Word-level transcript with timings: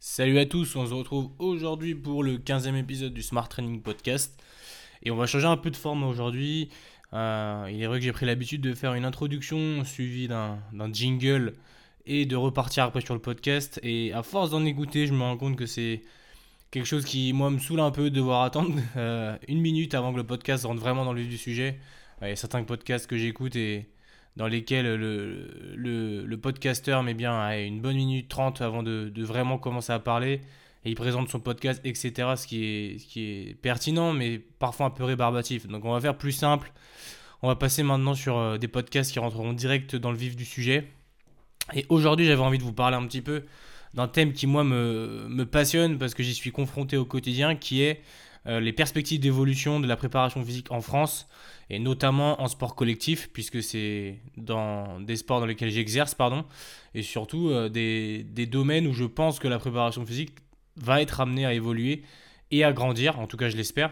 Salut 0.00 0.38
à 0.38 0.46
tous, 0.46 0.76
on 0.76 0.86
se 0.86 0.94
retrouve 0.94 1.30
aujourd'hui 1.40 1.96
pour 1.96 2.22
le 2.22 2.38
15e 2.38 2.76
épisode 2.76 3.12
du 3.12 3.20
Smart 3.20 3.48
Training 3.48 3.82
Podcast. 3.82 4.40
Et 5.02 5.10
on 5.10 5.16
va 5.16 5.26
changer 5.26 5.46
un 5.46 5.56
peu 5.56 5.72
de 5.72 5.76
forme 5.76 6.04
aujourd'hui. 6.04 6.68
Euh, 7.14 7.68
il 7.68 7.82
est 7.82 7.86
vrai 7.88 7.98
que 7.98 8.04
j'ai 8.04 8.12
pris 8.12 8.24
l'habitude 8.24 8.60
de 8.60 8.74
faire 8.74 8.94
une 8.94 9.04
introduction 9.04 9.84
suivie 9.84 10.28
d'un 10.28 10.60
jingle 10.92 11.54
et 12.06 12.26
de 12.26 12.36
repartir 12.36 12.84
après 12.84 13.00
sur 13.00 13.14
le 13.14 13.20
podcast. 13.20 13.80
Et 13.82 14.12
à 14.12 14.22
force 14.22 14.50
d'en 14.50 14.64
écouter, 14.64 15.08
je 15.08 15.14
me 15.14 15.22
rends 15.22 15.36
compte 15.36 15.56
que 15.56 15.66
c'est 15.66 16.02
quelque 16.70 16.86
chose 16.86 17.04
qui, 17.04 17.32
moi, 17.32 17.50
me 17.50 17.58
saoule 17.58 17.80
un 17.80 17.90
peu 17.90 18.04
de 18.08 18.14
devoir 18.14 18.42
attendre 18.42 18.76
euh, 18.96 19.36
une 19.48 19.60
minute 19.60 19.94
avant 19.94 20.12
que 20.12 20.18
le 20.18 20.26
podcast 20.26 20.64
rentre 20.64 20.80
vraiment 20.80 21.04
dans 21.04 21.12
le 21.12 21.22
vif 21.22 21.30
du 21.30 21.38
sujet. 21.38 21.80
Il 22.22 22.28
y 22.28 22.30
a 22.30 22.36
certains 22.36 22.62
podcasts 22.62 23.08
que 23.08 23.18
j'écoute 23.18 23.56
et 23.56 23.88
dans 24.38 24.46
lesquels 24.46 24.94
le, 24.94 26.24
le, 26.24 26.36
podcasteur 26.36 27.02
met 27.02 27.12
bien 27.12 27.50
une 27.58 27.80
bonne 27.80 27.96
minute 27.96 28.28
30 28.28 28.62
avant 28.62 28.84
de, 28.84 29.12
vraiment 29.16 29.58
commencer 29.58 29.92
à 29.92 29.98
parler. 29.98 30.40
Et 30.84 30.90
il 30.90 30.94
présente 30.94 31.28
son 31.28 31.40
podcast, 31.40 31.80
etc. 31.84 32.34
Ce 32.36 32.46
qui 32.46 32.64
est, 32.64 33.60
pertinent, 33.60 34.12
mais 34.12 34.38
parfois 34.38 34.86
un 34.86 34.90
peu 34.90 35.02
rébarbatif. 35.02 35.66
Donc 35.66 35.84
on 35.84 35.92
va 35.92 36.00
faire 36.00 36.16
plus 36.16 36.30
simple. 36.30 36.72
On 37.42 37.48
va 37.48 37.56
passer 37.56 37.82
maintenant 37.82 38.14
sur 38.14 38.38
euh, 38.38 38.58
des 38.58 38.68
podcasts 38.68 39.12
qui 39.12 39.18
rentreront 39.18 39.52
direct 39.52 39.96
dans 39.96 40.12
le 40.12 40.16
vif 40.16 40.36
du 40.36 40.44
sujet. 40.44 40.88
Et 41.74 41.84
aujourd'hui, 41.88 42.26
j'avais 42.26 42.40
envie 42.40 42.58
de 42.58 42.62
vous 42.62 42.72
parler 42.72 42.96
un 42.96 43.06
petit 43.06 43.22
peu 43.22 43.44
d'un 43.94 44.06
thème 44.06 44.32
qui, 44.32 44.46
moi, 44.46 44.62
me 44.62 45.44
passionne 45.44 45.98
parce 45.98 46.14
que 46.14 46.22
j'y 46.22 46.34
suis 46.34 46.52
confronté 46.52 46.96
au 46.96 47.04
quotidien, 47.04 47.56
qui 47.56 47.82
est 47.82 48.02
euh, 48.48 48.60
les 48.60 48.72
perspectives 48.72 49.20
d'évolution 49.20 49.78
de 49.78 49.86
la 49.86 49.96
préparation 49.96 50.42
physique 50.42 50.72
en 50.72 50.80
France, 50.80 51.28
et 51.68 51.78
notamment 51.78 52.40
en 52.40 52.48
sport 52.48 52.74
collectif, 52.74 53.28
puisque 53.32 53.62
c'est 53.62 54.18
dans 54.38 55.00
des 55.00 55.16
sports 55.16 55.40
dans 55.40 55.46
lesquels 55.46 55.70
j'exerce, 55.70 56.14
pardon, 56.14 56.44
et 56.94 57.02
surtout 57.02 57.50
euh, 57.50 57.68
des, 57.68 58.24
des, 58.24 58.46
domaines 58.46 58.86
où 58.86 58.94
je 58.94 59.04
pense 59.04 59.38
que 59.38 59.48
la 59.48 59.58
préparation 59.58 60.06
physique 60.06 60.32
va 60.76 61.02
être 61.02 61.20
amenée 61.20 61.44
à 61.44 61.52
évoluer 61.52 62.02
et 62.50 62.64
à 62.64 62.72
grandir, 62.72 63.20
en 63.20 63.26
tout 63.26 63.36
cas 63.36 63.50
je 63.50 63.56
l'espère. 63.56 63.90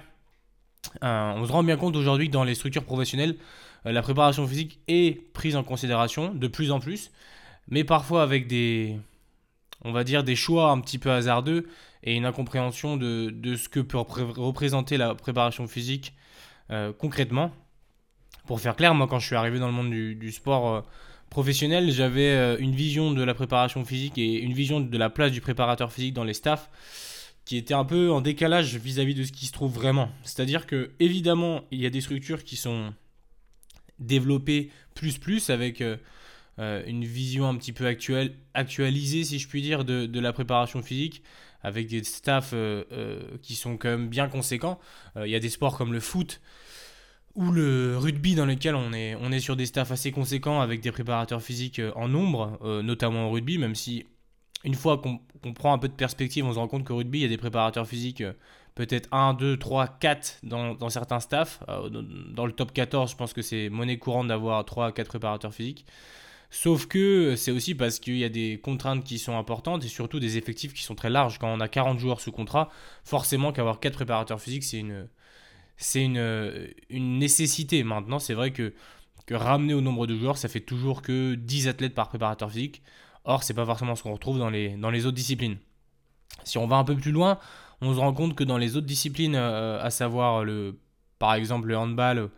Euh, 1.05 1.33
on 1.37 1.45
se 1.45 1.53
rend 1.53 1.63
bien 1.63 1.77
compte 1.77 1.97
aujourd'hui 1.97 2.29
que 2.29 2.33
dans 2.33 2.45
les 2.45 2.55
structures 2.55 2.85
professionnelles, 2.85 3.37
la 3.85 4.03
préparation 4.03 4.47
physique 4.49 4.81
est 4.89 5.33
prise 5.33 5.55
en 5.55 5.65
considération 5.65 6.35
de 6.35 6.49
plus 6.49 6.73
en 6.73 6.81
plus, 6.81 7.11
mais 7.69 7.85
parfois 7.85 8.23
avec 8.23 8.47
des, 8.47 8.97
on 9.83 9.93
va 9.93 10.05
dire, 10.05 10.25
des 10.25 10.37
choix 10.37 10.71
un 10.71 10.81
petit 10.81 10.99
peu 10.99 11.11
hasardeux 11.11 11.67
et 12.03 12.15
une 12.15 12.25
incompréhension 12.25 12.97
de, 12.97 13.31
de 13.31 13.57
ce 13.57 13.69
que 13.69 13.81
peut 13.81 13.99
représenter 13.99 14.97
la 14.97 15.15
préparation 15.15 15.67
physique 15.67 16.15
euh, 16.71 16.93
concrètement. 16.93 17.53
Pour 18.47 18.61
faire 18.61 18.77
clair, 18.77 18.95
moi 18.95 19.07
quand 19.07 19.19
je 19.19 19.27
suis 19.27 19.37
arrivé 19.37 19.59
dans 19.59 19.67
le 19.67 19.73
monde 19.73 19.91
du, 19.91 20.33
sport 20.33 20.69
euh, 20.69 20.81
professionnel, 21.31 21.91
j'avais 21.91 22.29
euh, 22.29 22.57
une 22.59 22.75
vision 22.75 23.13
de 23.13 23.23
la 23.23 23.35
préparation 23.35 23.85
physique 23.85 24.19
et 24.19 24.41
une 24.41 24.53
vision 24.53 24.81
de 24.81 24.99
la 24.99 25.11
place 25.11 25.33
du 25.33 25.41
préparateur 25.41 25.93
physique 25.93 26.15
dans 26.15 26.25
les 26.25 26.35
staffs 26.35 26.71
qui 27.45 27.57
était 27.57 27.75
un 27.75 27.85
peu 27.85 28.11
en 28.11 28.21
décalage 28.21 28.75
vis-à-vis 28.77 29.15
-vis 29.15 29.19
de 29.19 29.23
ce 29.23 29.33
qui 29.33 29.47
se 29.47 29.53
trouve 29.53 29.73
vraiment. 29.73 30.11
C'est-à-dire 30.25 30.67
que 30.67 30.91
évidemment, 30.99 31.63
il 31.71 31.81
y 31.81 31.87
a 31.87 31.91
des 31.91 32.01
structures 32.01 32.43
qui 32.43 32.57
sont 32.57 32.93
développées 34.01 34.71
plus 34.95 35.19
plus 35.19 35.51
avec 35.51 35.83
une 36.59 37.05
vision 37.05 37.49
un 37.49 37.57
petit 37.57 37.73
peu 37.73 37.87
actuelle, 37.87 38.35
actualisée, 38.55 39.25
si 39.25 39.39
je 39.39 39.47
puis 39.47 39.61
dire, 39.61 39.85
de, 39.85 40.07
de 40.07 40.21
la 40.21 40.33
préparation 40.33 40.83
physique 40.83 41.23
avec 41.67 41.89
des 41.89 42.05
staffs 42.05 42.53
euh, 42.55 42.85
euh, 42.93 43.21
qui 43.43 43.57
sont 43.57 43.77
quand 43.77 43.89
même 43.89 44.09
bien 44.09 44.29
conséquents. 44.29 44.79
Euh, 45.17 45.27
il 45.27 45.33
y 45.33 45.35
a 45.35 45.41
des 45.41 45.49
sports 45.49 45.77
comme 45.77 45.93
le 45.93 45.99
foot 45.99 46.41
ou 47.35 47.51
le 47.51 47.99
rugby 47.99 48.37
dans 48.37 48.47
lesquels 48.47 48.77
on 48.77 48.93
est, 48.93 49.17
on 49.17 49.33
est 49.33 49.41
sur 49.41 49.57
des 49.57 49.67
staffs 49.67 49.91
assez 49.91 50.13
conséquents 50.13 50.61
avec 50.61 50.81
des 50.81 50.93
préparateurs 50.93 51.43
physiques 51.43 51.83
en 51.95 52.09
nombre, 52.09 52.59
notamment 52.83 53.27
au 53.27 53.31
rugby, 53.31 53.59
même 53.59 53.75
si 53.75 54.07
une 54.65 54.73
fois 54.73 55.03
qu'on 55.03 55.53
prend 55.53 55.75
un 55.75 55.79
peu 55.79 55.89
de 55.89 55.93
perspective, 55.93 56.47
on 56.47 56.55
se 56.55 56.59
rend 56.59 56.67
compte 56.67 56.85
qu'au 56.85 56.97
rugby, 56.97 57.19
il 57.19 57.23
y 57.23 57.25
a 57.27 57.29
des 57.29 57.37
préparateurs 57.37 57.87
physiques, 57.87 58.23
peut-être 58.75 59.11
1, 59.13 59.35
2, 59.35 59.59
3, 59.59 59.87
4 60.01 60.39
dans, 60.45 60.75
dans 60.75 60.89
certains 60.89 61.21
staffs. 61.21 61.61
dans 61.91 62.47
le 62.47 62.53
top 62.53 62.73
14, 62.73 63.11
je 63.11 63.17
pense 63.17 63.35
que 63.35 63.43
c'est 63.43 63.69
monnaie 63.69 63.99
courante 63.99 64.29
d'avoir 64.29 64.65
3 64.65 64.87
à 64.87 64.93
4 64.93 65.07
préparateurs 65.07 65.53
physiques. 65.53 65.85
Sauf 66.51 66.87
que 66.87 67.35
c'est 67.37 67.51
aussi 67.51 67.75
parce 67.75 67.99
qu'il 67.99 68.17
y 68.17 68.25
a 68.25 68.29
des 68.29 68.61
contraintes 68.63 69.05
qui 69.05 69.19
sont 69.19 69.37
importantes 69.37 69.85
et 69.85 69.89
surtout 69.89 70.21
des 70.21 70.37
effectifs 70.37 70.73
qui 70.73 70.83
sont 70.83 70.95
très 70.95 71.11
larges. 71.11 71.39
Quand 71.39 71.53
on 71.53 71.61
a 71.61 71.69
40 71.69 71.99
joueurs 71.99 72.21
sous 72.21 72.33
contrat, 72.33 72.71
forcément 73.05 73.53
qu'avoir 73.53 73.81
4 73.81 73.95
préparateurs 73.95 74.41
physiques, 74.41 74.65
c'est 74.65 74.79
une, 74.79 75.09
une, 75.95 76.69
une 76.89 77.19
nécessité. 77.19 77.83
Maintenant, 77.83 78.19
c'est 78.19 78.35
vrai 78.35 78.53
que, 78.53 78.73
que 79.27 79.35
ramener 79.35 79.75
au 79.75 79.81
nombre 79.81 80.07
de 80.07 80.17
joueurs, 80.17 80.39
ça 80.39 80.49
fait 80.49 80.61
toujours 80.61 81.03
que 81.03 81.35
10 81.35 81.69
athlètes 81.69 81.95
par 81.95 82.09
préparateur 82.09 82.51
physique. 82.51 82.83
Or, 83.25 83.43
c'est 83.43 83.55
pas 83.55 83.67
forcément 83.67 83.97
ce 83.97 84.05
qu'on 84.05 84.13
retrouve 84.13 84.39
dans 84.39 84.51
les, 84.51 84.77
dans 84.77 84.91
les 84.91 85.05
autres 85.05 85.17
disciplines. 85.17 85.59
Si 86.45 86.59
on 86.59 86.67
va 86.69 86.77
un 86.77 86.85
peu 86.85 86.95
plus 86.95 87.11
loin, 87.11 87.39
on 87.81 87.93
se 87.93 87.99
rend 87.99 88.13
compte 88.13 88.37
que 88.37 88.45
dans 88.45 88.57
les 88.57 88.77
autres 88.77 88.87
disciplines, 88.87 89.35
euh, 89.35 89.83
à 89.83 89.91
savoir 89.91 90.45
le, 90.45 90.79
par 91.19 91.35
exemple 91.35 91.67
le 91.69 91.77
handball, 91.77 92.31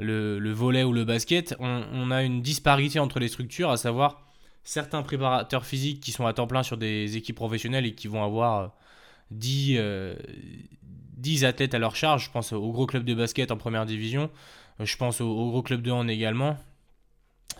le, 0.00 0.52
volet 0.52 0.84
ou 0.84 0.92
le 0.92 1.04
basket, 1.04 1.54
on, 1.58 2.10
a 2.10 2.22
une 2.22 2.42
disparité 2.42 2.98
entre 2.98 3.18
les 3.18 3.28
structures, 3.28 3.70
à 3.70 3.76
savoir 3.76 4.26
certains 4.64 5.02
préparateurs 5.02 5.64
physiques 5.64 6.00
qui 6.00 6.12
sont 6.12 6.26
à 6.26 6.32
temps 6.32 6.46
plein 6.46 6.62
sur 6.62 6.76
des 6.76 7.16
équipes 7.16 7.36
professionnelles 7.36 7.86
et 7.86 7.94
qui 7.94 8.08
vont 8.08 8.24
avoir 8.24 8.72
10, 9.30 9.76
euh, 9.78 10.14
10 11.16 11.44
euh, 11.44 11.48
athlètes 11.48 11.74
à 11.74 11.78
leur 11.78 11.96
charge. 11.96 12.26
Je 12.26 12.30
pense 12.30 12.52
au 12.52 12.72
gros 12.72 12.86
club 12.86 13.04
de 13.04 13.14
basket 13.14 13.50
en 13.50 13.56
première 13.56 13.86
division, 13.86 14.30
euh, 14.80 14.84
je 14.84 14.96
pense 14.96 15.20
au, 15.20 15.50
gros 15.50 15.62
club 15.62 15.82
de 15.82 15.90
hand 15.90 16.08
également, 16.10 16.56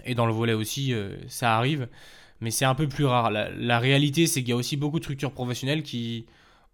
et 0.05 0.15
dans 0.15 0.27
le 0.27 0.33
volet 0.33 0.53
aussi, 0.53 0.95
ça 1.29 1.57
arrive, 1.57 1.89
mais 2.41 2.51
c'est 2.51 2.65
un 2.65 2.75
peu 2.75 2.89
plus 2.89 3.05
rare. 3.05 3.31
La, 3.31 3.51
la 3.51 3.79
réalité, 3.79 4.27
c'est 4.27 4.41
qu'il 4.41 4.51
y 4.51 4.53
a 4.53 4.57
aussi 4.57 4.77
beaucoup 4.77 4.99
de 4.99 5.05
structures 5.05 5.33
professionnelles 5.33 5.83
qui 5.83 6.27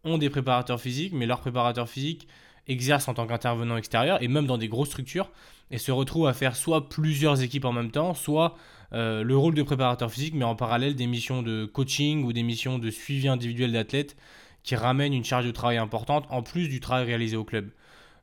ont 0.04 0.18
des 0.18 0.30
préparateurs 0.30 0.80
physiques, 0.80 1.12
mais 1.12 1.26
leurs 1.26 1.40
préparateurs 1.40 1.88
physiques 1.88 2.28
exercent 2.68 3.08
en 3.08 3.14
tant 3.14 3.26
qu'intervenant 3.26 3.76
extérieur, 3.76 4.22
et 4.22 4.28
même 4.28 4.46
dans 4.46 4.58
des 4.58 4.68
grosses 4.68 4.88
structures, 4.88 5.30
et 5.70 5.78
se 5.78 5.92
retrouvent 5.92 6.28
à 6.28 6.32
faire 6.32 6.56
soit 6.56 6.88
plusieurs 6.88 7.42
équipes 7.42 7.64
en 7.64 7.72
même 7.72 7.90
temps, 7.90 8.14
soit 8.14 8.56
euh, 8.92 9.22
le 9.22 9.36
rôle 9.36 9.54
de 9.54 9.62
préparateur 9.62 10.10
physique, 10.10 10.34
mais 10.34 10.44
en 10.44 10.54
parallèle 10.54 10.94
des 10.94 11.06
missions 11.06 11.42
de 11.42 11.64
coaching 11.64 12.24
ou 12.24 12.32
des 12.32 12.42
missions 12.42 12.78
de 12.78 12.90
suivi 12.90 13.28
individuel 13.28 13.72
d'athlètes 13.72 14.16
qui 14.62 14.76
ramènent 14.76 15.14
une 15.14 15.24
charge 15.24 15.46
de 15.46 15.50
travail 15.50 15.78
importante 15.78 16.26
en 16.30 16.42
plus 16.42 16.68
du 16.68 16.80
travail 16.80 17.06
réalisé 17.06 17.36
au 17.36 17.44
club. 17.44 17.70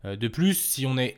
Euh, 0.06 0.16
de 0.16 0.28
plus, 0.28 0.54
si 0.54 0.86
on 0.86 0.98
est, 0.98 1.18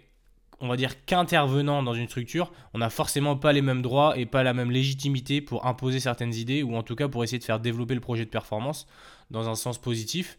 on 0.60 0.68
va 0.68 0.78
dire, 0.78 1.06
qu'intervenant 1.06 1.84
dans 1.84 1.94
une 1.94 2.08
structure, 2.08 2.52
on 2.74 2.80
n'a 2.80 2.90
forcément 2.90 3.36
pas 3.36 3.54
les 3.54 3.62
mêmes 3.62 3.82
droits 3.82 4.18
et 4.18 4.26
pas 4.26 4.44
la 4.44 4.54
même 4.54 4.72
légitimité 4.72 5.42
pour 5.42 5.66
imposer 5.66 6.00
certaines 6.00 6.34
idées 6.34 6.64
ou 6.64 6.76
en 6.76 6.84
tout 6.84 6.96
cas 6.96 7.08
pour 7.08 7.24
essayer 7.24 7.40
de 7.40 7.44
faire 7.44 7.60
développer 7.60 7.94
le 7.94 8.02
projet 8.02 8.26
de 8.26 8.30
performance 8.30 8.88
dans 9.32 9.50
un 9.50 9.56
sens 9.56 9.78
positif. 9.78 10.38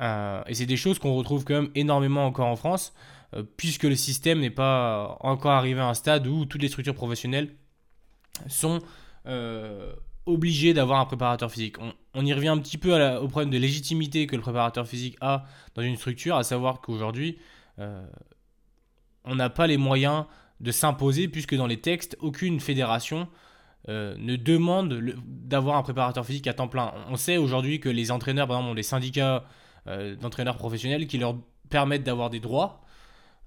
Euh, 0.00 0.42
et 0.46 0.54
c'est 0.54 0.66
des 0.66 0.76
choses 0.76 0.98
qu'on 0.98 1.14
retrouve 1.14 1.44
quand 1.44 1.54
même 1.54 1.70
énormément 1.74 2.24
encore 2.26 2.46
en 2.46 2.56
France. 2.56 2.94
Euh, 3.34 3.42
puisque 3.56 3.84
le 3.84 3.94
système 3.94 4.40
n'est 4.40 4.50
pas 4.50 5.18
encore 5.20 5.52
arrivé 5.52 5.80
à 5.80 5.86
un 5.86 5.94
stade 5.94 6.26
où 6.26 6.46
toutes 6.46 6.62
les 6.62 6.68
structures 6.68 6.94
professionnelles 6.94 7.54
sont 8.46 8.80
euh, 9.26 9.92
obligées 10.24 10.72
d'avoir 10.72 11.00
un 11.00 11.04
préparateur 11.04 11.50
physique. 11.50 11.76
On, 12.14 12.24
y 12.24 12.32
revient 12.32 12.48
un 12.48 12.58
petit 12.58 12.78
peu 12.78 12.94
au 13.16 13.28
problème 13.28 13.50
de 13.50 13.58
légitimité 13.58 14.26
que 14.26 14.34
le 14.34 14.42
préparateur 14.42 14.86
physique 14.86 15.16
a 15.20 15.44
dans 15.74 15.82
une 15.82 15.96
structure, 15.96 16.36
à 16.36 16.42
savoir 16.42 16.80
qu'aujourd'hui, 16.80 17.38
euh, 17.78 18.06
on 19.24 19.34
n'a 19.34 19.50
pas 19.50 19.66
les 19.66 19.76
moyens 19.76 20.24
de 20.60 20.70
s'imposer, 20.72 21.28
puisque 21.28 21.54
dans 21.54 21.66
les 21.66 21.80
textes, 21.80 22.16
aucune 22.20 22.60
fédération 22.60 23.28
ne 23.86 24.36
demande 24.36 25.14
d'avoir 25.24 25.78
un 25.78 25.82
préparateur 25.82 26.26
physique 26.26 26.46
à 26.46 26.52
temps 26.52 26.68
plein. 26.68 26.92
On 27.08 27.16
sait 27.16 27.38
aujourd'hui 27.38 27.80
que 27.80 27.88
les 27.88 28.10
entraîneurs, 28.10 28.46
par 28.46 28.58
exemple, 28.58 28.72
ont 28.72 28.74
des 28.74 28.82
syndicats 28.82 29.44
d'entraîneurs 30.20 30.58
professionnels 30.58 31.06
qui 31.06 31.16
leur 31.16 31.36
permettent 31.70 32.02
d'avoir 32.02 32.28
des 32.28 32.40
droits, 32.40 32.82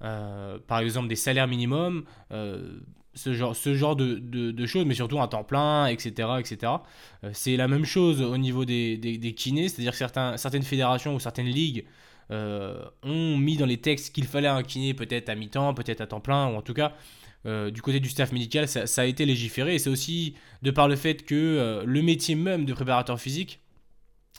euh, 0.03 0.57
par 0.67 0.79
exemple 0.79 1.07
des 1.07 1.15
salaires 1.15 1.47
minimums, 1.47 2.03
euh, 2.31 2.79
ce 3.13 3.33
genre, 3.33 3.55
ce 3.55 3.75
genre 3.75 3.95
de, 3.95 4.15
de, 4.15 4.65
choses, 4.65 4.85
mais 4.85 4.93
surtout 4.93 5.19
un 5.19 5.27
temps 5.27 5.43
plein, 5.43 5.87
etc. 5.87 6.29
etc. 6.39 6.73
Euh, 7.23 7.29
c'est 7.33 7.57
la 7.57 7.67
même 7.67 7.85
chose 7.85 8.21
au 8.21 8.37
niveau 8.37 8.65
des, 8.65 8.97
des, 8.97 9.17
des 9.17 9.33
kinés, 9.33 9.67
c'est-à-dire 9.67 9.93
certains, 9.93 10.37
certaines 10.37 10.63
fédérations 10.63 11.15
ou 11.15 11.19
certaines 11.19 11.47
ligues 11.47 11.85
ont 12.33 13.35
mis 13.35 13.57
dans 13.57 13.65
les 13.65 13.75
textes 13.75 14.15
qu'il 14.15 14.23
fallait 14.23 14.47
un 14.47 14.63
kiné 14.63 14.93
peut-être 14.93 15.27
à 15.27 15.35
mi-temps, 15.35 15.73
peut-être 15.73 15.99
à 15.99 16.07
temps 16.07 16.21
plein, 16.21 16.47
ou 16.47 16.55
en 16.55 16.61
tout 16.61 16.73
cas 16.73 16.93
du 17.43 17.81
côté 17.81 17.99
du 17.99 18.07
staff 18.07 18.31
médical, 18.31 18.69
ça, 18.69 19.01
a 19.01 19.05
été 19.05 19.25
légiféré. 19.25 19.77
C'est 19.79 19.89
aussi 19.89 20.35
de 20.61 20.71
par 20.71 20.87
le 20.87 20.95
fait 20.95 21.25
que 21.25 21.83
le 21.85 22.01
métier 22.01 22.35
même 22.35 22.63
de 22.63 22.71
préparateur 22.71 23.19
physique 23.19 23.59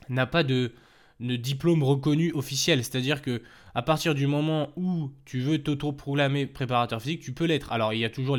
n'a 0.09 0.25
pas 0.25 0.43
de, 0.43 0.73
diplôme 1.23 1.83
reconnu 1.83 2.33
officiel. 2.33 2.85
C'est-à-dire 2.85 3.23
que 3.23 3.43
à 3.75 3.83
partir 3.83 4.15
du 4.15 4.27
moment 4.27 4.71
où 4.77 5.11
tu 5.25 5.41
veux 5.41 5.63
t'auto-proclamer 5.63 6.47
préparateur 6.47 7.01
physique, 7.01 7.21
tu 7.21 7.33
peux 7.33 7.45
l'être. 7.45 7.73
Alors 7.73 7.93
il 7.93 8.01
y 8.01 8.05
a 8.05 8.11
toujours 8.11 8.37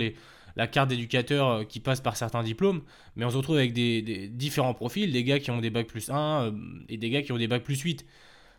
la 0.56 0.68
carte 0.68 0.90
d'éducateur 0.90 1.50
euh, 1.50 1.64
qui 1.64 1.80
passe 1.80 2.02
par 2.02 2.16
certains 2.16 2.44
diplômes, 2.44 2.82
mais 3.16 3.26
on 3.26 3.30
se 3.30 3.38
retrouve 3.38 3.58
avec 3.58 3.74
des, 3.74 4.28
différents 4.28 4.74
profils, 4.74 5.12
des 5.12 5.24
gars 5.24 5.40
qui 5.40 5.52
ont 5.52 5.62
des 5.62 5.70
bacs 5.70 5.88
plus 5.88 6.10
1 6.10 6.16
euh, 6.16 6.52
et 6.90 6.98
des 6.98 7.10
gars 7.10 7.22
qui 7.22 7.32
ont 7.32 7.38
des 7.38 7.48
bacs 7.48 7.64
plus 7.64 7.80
8. 7.80 8.06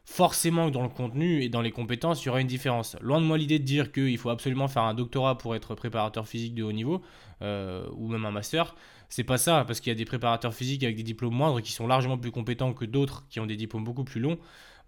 Forcément 0.05 0.69
que 0.69 0.73
dans 0.73 0.83
le 0.83 0.89
contenu 0.89 1.43
et 1.43 1.49
dans 1.49 1.63
les 1.63 1.71
compétences, 1.71 2.23
il 2.23 2.27
y 2.27 2.29
aura 2.29 2.41
une 2.41 2.47
différence. 2.47 2.97
Loin 3.01 3.21
de 3.21 3.27
moi 3.27 3.39
l'idée 3.39 3.59
de 3.59 3.65
dire 3.65 3.91
qu'il 3.91 4.17
faut 4.19 4.31
absolument 4.31 4.69
faire 4.69 4.83
un 4.83 4.95
doctorat 4.95 5.39
pour 5.39 5.55
être 5.57 5.75
préparateur 5.75 6.29
physique 6.29 6.55
de 6.55 6.63
haut 6.63 6.73
niveau, 6.73 7.03
euh, 7.43 7.89
ou 7.97 8.09
même 8.09 8.25
un 8.25 8.31
master. 8.31 8.75
C'est 9.09 9.25
pas 9.25 9.39
ça, 9.39 9.65
parce 9.67 9.81
qu'il 9.81 9.91
y 9.91 9.95
a 9.95 9.99
des 9.99 10.05
préparateurs 10.05 10.55
physiques 10.55 10.85
avec 10.85 10.97
des 10.97 11.03
diplômes 11.03 11.35
moindres 11.35 11.63
qui 11.63 11.73
sont 11.73 11.87
largement 11.87 12.19
plus 12.19 12.31
compétents 12.31 12.73
que 12.75 12.85
d'autres 12.85 13.25
qui 13.31 13.41
ont 13.41 13.47
des 13.47 13.57
diplômes 13.57 13.85
beaucoup 13.85 14.05
plus 14.05 14.21
longs. 14.21 14.39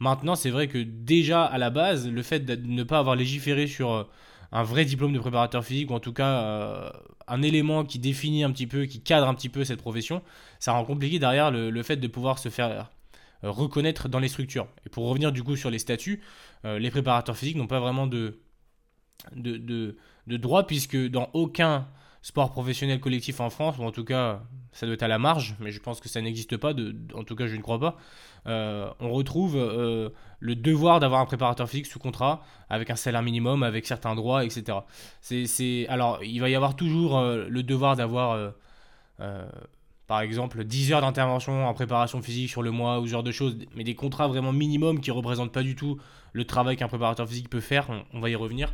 Maintenant, 0.01 0.35
c'est 0.35 0.51
vrai 0.51 0.69
que 0.69 0.79
déjà 0.79 1.45
à 1.45 1.57
la 1.57 1.71
base, 1.71 2.07
le 2.09 2.23
fait 2.23 2.41
de 2.41 2.55
ne 2.55 2.83
pas 2.83 2.99
avoir 2.99 3.17
légiféré 3.17 3.67
sur 3.67 3.93
euh, 3.93 4.05
un 4.53 4.63
vrai 4.65 4.85
diplôme 4.85 5.15
de 5.15 5.19
préparateur 5.19 5.65
physique, 5.65 5.91
ou 5.91 5.95
en 5.95 6.01
tout 6.01 6.13
cas 6.13 6.43
euh, 6.43 6.91
un 7.27 7.41
élément 7.41 7.85
qui 7.85 7.99
définit 7.99 8.45
un 8.45 8.51
petit 8.51 8.67
peu, 8.67 8.85
qui 8.85 9.01
cadre 9.01 9.29
un 9.29 9.35
petit 9.35 9.49
peu 9.49 9.65
cette 9.65 9.81
profession, 9.81 10.23
ça 10.59 10.73
rend 10.73 10.85
compliqué 10.85 11.19
derrière 11.19 11.51
le 11.51 11.83
fait 11.83 11.97
de 11.97 12.07
pouvoir 12.07 12.39
se 12.39 12.51
faire 12.51 12.91
reconnaître 13.43 14.09
dans 14.09 14.19
les 14.19 14.29
structures. 14.29 14.69
Et 14.87 14.89
pour 14.89 15.09
revenir 15.09 15.33
du 15.33 15.43
coup 15.43 15.57
sur 15.57 15.71
les 15.71 15.79
statuts, 15.79 16.23
euh, 16.65 16.79
les 16.79 16.91
préparateurs 16.91 17.37
physiques 17.37 17.57
n'ont 17.57 17.67
pas 17.67 17.81
vraiment 17.81 18.07
de, 18.07 18.41
de, 19.35 19.57
de, 19.57 20.63
puisque 20.63 20.97
dans 20.97 21.31
aucun 21.33 21.89
sport 22.23 22.51
professionnel 22.51 22.99
collectif 22.99 23.41
en 23.41 23.51
France, 23.51 23.79
ou 23.79 23.85
en 23.85 23.93
tout 23.93 24.05
cas 24.05 24.43
ça 24.73 24.87
doit 24.87 24.95
être 24.95 25.03
à 25.03 25.09
la 25.09 25.19
marge, 25.19 25.55
mais 25.61 25.71
je 25.71 25.81
pense 25.81 26.01
que 26.01 26.09
ça 26.09 26.21
n'existe 26.21 26.57
pas, 26.57 26.73
en 27.15 27.23
tout 27.23 27.37
cas 27.37 27.47
je 27.47 27.55
ne 27.55 27.63
crois 27.63 27.79
pas, 27.79 27.97
euh, 28.47 28.91
on 28.99 29.11
retrouve 29.13 29.57
le 29.57 30.57
devoir 30.57 30.99
d'avoir 30.99 31.21
un 31.21 31.27
préparateur 31.27 31.69
physique 31.69 31.87
sous 31.87 32.01
contrat, 32.01 32.43
avec 32.69 32.91
un 32.91 32.97
salaire 32.97 33.23
minimum, 33.23 33.63
avec 33.63 33.87
certains 33.87 34.17
droits, 34.17 34.45
etc. 34.45 34.79
C'est, 35.21 35.87
alors 35.89 36.23
il 36.25 36.41
va 36.41 36.51
y 36.51 36.57
avoir 36.57 36.75
toujours 36.75 37.21
le 37.23 37.63
devoir 37.63 37.95
d'avoir 37.95 38.55
par 40.07 40.21
exemple 40.21 40.65
10 40.65 40.93
heures 40.93 41.01
d'intervention 41.01 41.67
en 41.67 41.75
préparation 41.75 42.23
physique 42.23 42.51
sur 42.51 42.63
le 42.63 42.71
mois 42.71 43.01
ou 43.01 43.07
ce 43.07 43.13
genre 43.13 43.23
de 43.23 43.33
choses, 43.33 43.57
mais 43.75 43.85
des 43.85 43.95
contrats 43.95 44.29
vraiment 44.29 44.53
minimum 44.53 45.01
qui 45.01 45.11
ne 45.11 45.17
représentent 45.17 45.53
pas 45.53 45.63
du 45.63 45.75
tout 45.75 45.99
le 46.33 46.45
travail 46.45 46.77
qu'un 46.77 46.89
préparateur 46.89 47.27
physique 47.29 47.49
peut 47.49 47.61
faire, 47.61 47.89
on, 48.13 48.21
va 48.21 48.31
y 48.31 48.35
revenir. 48.35 48.73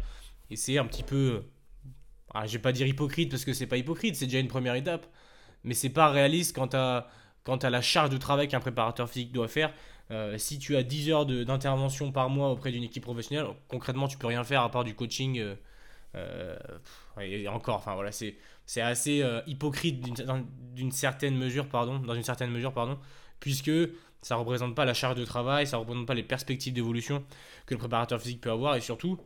Et 0.51 0.57
c'est 0.57 0.79
un 0.79 0.85
petit 0.85 1.05
peu, 1.05 1.45
ah, 2.35 2.47
je 2.47 2.53
vais 2.55 2.59
pas 2.59 2.73
dire 2.73 2.87
hypocrite 2.87 3.31
parce 3.31 3.45
que 3.45 3.53
c'est 3.53 3.67
pas 3.67 3.77
hypocrite, 3.77 4.17
c'est 4.17 4.27
déjà 4.27 4.41
une 4.41 4.49
première 4.49 4.75
étape, 4.75 5.07
mais 5.65 5.75
c'est 5.75 5.91
pas 5.91 6.11
réaliste 6.11 6.55
quant 6.57 6.69
à, 6.73 7.09
quant 7.45 7.57
à 7.57 7.71
la 7.71 7.81
charge 7.81 8.11
de 8.11 8.17
travail 8.19 8.49
qu'un 8.49 8.61
préparateur 8.61 9.09
physique 9.09 9.33
doit 9.33 9.49
faire. 9.49 9.73
Euh, 10.11 10.37
si 10.37 10.59
tu 10.59 10.77
as 10.77 10.83
10 10.83 11.11
heures 11.11 11.27
d'intervention 11.27 12.13
par 12.13 12.29
mois 12.29 12.51
auprès 12.51 12.73
d'une 12.73 12.83
équipe 12.83 13.05
professionnelle, 13.05 13.47
concrètement 13.69 14.09
tu 14.09 14.19
peux 14.19 14.27
rien 14.27 14.45
faire 14.45 14.63
à 14.63 14.71
part 14.71 14.85
du 14.85 14.95
coaching. 14.95 15.39
Euh, 15.39 15.55
euh, 16.15 16.57
et 17.21 17.49
encore, 17.49 17.77
enfin 17.77 17.95
voilà, 17.95 18.13
c'est 18.13 18.35
c'est 18.67 18.81
assez 18.81 19.23
euh, 19.23 19.41
hypocrite 19.47 20.03
d'une 20.75 20.93
certaine 20.93 21.37
mesure, 21.37 21.69
pardon, 21.69 21.99
dans 21.99 22.15
une 22.15 22.23
certaine 22.23 22.51
mesure, 22.51 22.73
pardon, 22.73 22.99
puisque 23.41 23.73
ça 24.23 24.35
ne 24.35 24.41
représente 24.41 24.75
pas 24.75 24.85
la 24.85 24.95
charge 24.95 25.17
de 25.17 25.25
travail, 25.25 25.67
ça 25.67 25.77
ne 25.77 25.81
représente 25.81 26.07
pas 26.07 26.15
les 26.15 26.23
perspectives 26.23 26.73
d'évolution 26.73 27.25
que 27.67 27.75
le 27.75 27.79
préparateur 27.79 28.21
physique 28.21 28.41
peut 28.41 28.51
avoir, 28.51 28.77
et 28.77 28.81
surtout 28.81 29.19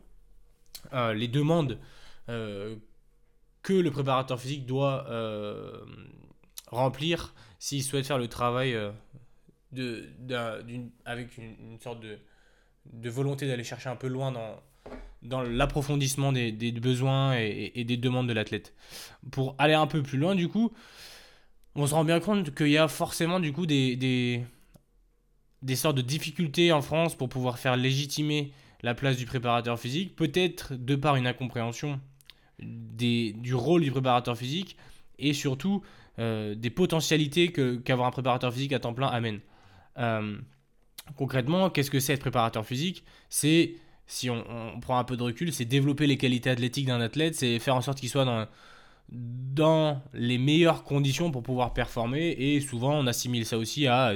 euh, 0.93 1.13
les 1.13 1.29
demandes 1.29 1.79
euh, 2.29 2.77
que 3.63 3.75
le 3.75 3.91
préparateur 3.91 4.41
physique 4.41 4.67
doit 4.67 5.07
remplir 6.69 7.35
s'il 7.59 7.83
souhaite 7.83 8.07
faire 8.07 8.19
le 8.19 8.29
travail 8.29 8.77
avec 11.05 11.39
une, 11.39 11.79
sorte 11.81 12.01
de, 12.01 12.19
de 12.87 13.11
volonté 13.11 13.47
d'aller 13.47 13.65
chercher 13.65 13.89
un 13.89 13.97
peu 13.97 14.09
loin 14.09 14.33
dans, 14.33 14.61
dans 15.23 15.43
l'approfondissement 15.43 16.33
des, 16.33 16.53
besoins 16.73 17.37
et, 17.37 17.85
des 17.85 17.97
demandes 17.97 18.29
de 18.29 18.33
l'athlète. 18.33 18.75
Pour 19.31 19.55
aller 19.59 19.75
un 19.75 19.87
peu 19.87 20.03
plus 20.03 20.19
loin, 20.19 20.35
du 20.35 20.49
coup, 20.49 20.73
on 21.75 21.87
se 21.87 21.95
rend 21.95 22.05
bien 22.05 22.21
compte 22.21 22.55
qu'il 22.55 22.69
y 22.69 22.79
a 22.79 22.89
forcément 22.89 23.41
du 23.41 23.53
coup 23.53 23.67
des, 23.67 24.45
sortes 25.75 25.97
de 25.97 26.03
difficultés 26.03 26.73
en 26.73 26.83
France 26.83 27.15
pour 27.15 27.29
pouvoir 27.29 27.59
faire 27.59 27.77
légitimer 27.77 28.53
la 28.83 28.95
place 28.95 29.17
du 29.17 29.27
préparateur 29.27 29.79
physique, 29.79 30.17
peut-être 30.17 30.75
de 30.75 30.95
par 30.97 31.17
une 31.17 31.27
incompréhension 31.27 32.01
du 32.59 33.55
rôle 33.55 33.83
du 33.83 33.91
préparateur 33.91 34.37
physique 34.37 34.77
et 35.19 35.33
surtout 35.33 35.83
euh, 36.19 36.55
des 36.55 36.71
potentialités 36.71 37.53
qu'avoir 37.53 38.09
un 38.09 38.11
préparateur 38.11 38.53
physique 38.53 38.73
à 38.73 38.79
temps 38.79 38.95
plein 38.95 39.09
amène. 39.09 39.41
Euh, 39.99 40.39
concrètement, 41.17 41.71
qu'est-ce 41.71 41.91
que 41.91 42.01
c'est 42.01 42.15
être 42.15 42.21
préparateur 42.21 42.65
physique? 42.65 43.05
C'est 43.29 43.75
si 44.07 44.31
on, 44.31 44.81
prend 44.81 44.99
un 44.99 45.05
peu 45.05 45.17
de 45.17 45.23
recul, 45.23 45.53
c'est 45.53 45.65
développer 45.65 46.07
les 46.07 46.17
qualités 46.17 46.51
athlétiques 46.51 46.87
d'un 46.87 47.01
athlète, 47.01 47.35
c'est 47.35 47.59
faire 47.59 47.75
en 47.75 47.81
sorte 47.81 47.99
qu'il 47.99 48.09
soit 48.09 48.25
dans, 48.25 48.47
dans 49.09 50.03
les 50.15 50.39
meilleures 50.39 50.85
conditions 50.85 51.31
pour 51.31 51.43
pouvoir 51.43 51.73
performer. 51.73 52.31
Et 52.39 52.61
souvent, 52.61 52.95
on 52.95 53.07
assimile 53.07 53.45
ça 53.45 53.59
aussi 53.59 53.87
à 53.87 54.15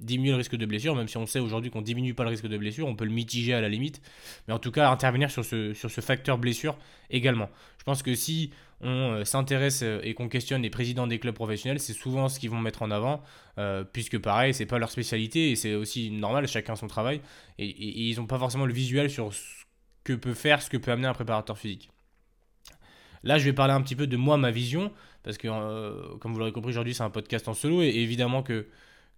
diminuer 0.00 0.30
le 0.30 0.36
risque 0.36 0.56
de 0.56 0.66
blessure, 0.66 0.94
même 0.94 1.08
si 1.08 1.16
on 1.16 1.26
sait 1.26 1.40
aujourd'hui 1.40 1.70
qu'on 1.70 1.82
diminue 1.82 2.14
pas 2.14 2.22
le 2.22 2.30
risque 2.30 2.46
de 2.46 2.56
blessure, 2.56 2.86
on 2.86 2.94
peut 2.94 3.04
le 3.04 3.10
mitiger 3.10 3.54
à 3.54 3.60
la 3.60 3.68
limite. 3.68 4.00
Mais 4.46 4.54
en 4.54 4.58
tout 4.58 4.70
cas, 4.70 4.90
intervenir 4.90 5.30
sur 5.30 5.44
ce, 5.44 5.74
sur 5.74 5.90
ce 5.90 6.00
facteur 6.00 6.38
blessure 6.38 6.76
également. 7.10 7.48
Je 7.78 7.84
pense 7.84 8.02
que 8.02 8.14
si 8.14 8.50
on 8.80 9.12
euh, 9.12 9.24
s'intéresse 9.24 9.82
euh, 9.82 10.00
et 10.02 10.14
qu'on 10.14 10.28
questionne 10.28 10.62
les 10.62 10.70
présidents 10.70 11.06
des 11.06 11.18
clubs 11.18 11.34
professionnels, 11.34 11.80
c'est 11.80 11.92
souvent 11.92 12.28
ce 12.28 12.38
qu'ils 12.38 12.50
vont 12.50 12.60
mettre 12.60 12.82
en 12.82 12.90
avant, 12.90 13.22
euh, 13.58 13.84
puisque 13.84 14.18
pareil, 14.18 14.54
c'est 14.54 14.66
pas 14.66 14.78
leur 14.78 14.90
spécialité 14.90 15.50
et 15.50 15.56
c'est 15.56 15.74
aussi 15.74 16.10
normal, 16.10 16.46
chacun 16.46 16.76
son 16.76 16.86
travail, 16.86 17.20
et, 17.58 17.66
ils 18.08 18.16
n'ont 18.18 18.26
pas 18.26 18.38
forcément 18.38 18.66
le 18.66 18.72
visuel 18.72 19.10
sur 19.10 19.32
ce 19.32 19.42
que 20.04 20.12
peut 20.12 20.34
faire, 20.34 20.62
ce 20.62 20.70
que 20.70 20.76
peut 20.76 20.92
amener 20.92 21.08
un 21.08 21.14
préparateur 21.14 21.58
physique. 21.58 21.90
Là, 23.24 23.36
je 23.38 23.44
vais 23.44 23.52
parler 23.52 23.74
un 23.74 23.82
petit 23.82 23.96
peu 23.96 24.06
de 24.06 24.16
moi, 24.16 24.36
ma 24.36 24.52
vision, 24.52 24.92
parce 25.24 25.38
que, 25.38 25.48
comme 26.18 26.32
vous 26.32 26.38
l'aurez 26.38 26.52
compris, 26.52 26.70
aujourd'hui, 26.70 26.94
c'est 26.94 27.02
un 27.02 27.10
podcast 27.10 27.48
en 27.48 27.54
solo, 27.54 27.82
et, 27.82 27.88
évidemment 27.88 28.44
que, 28.44 28.68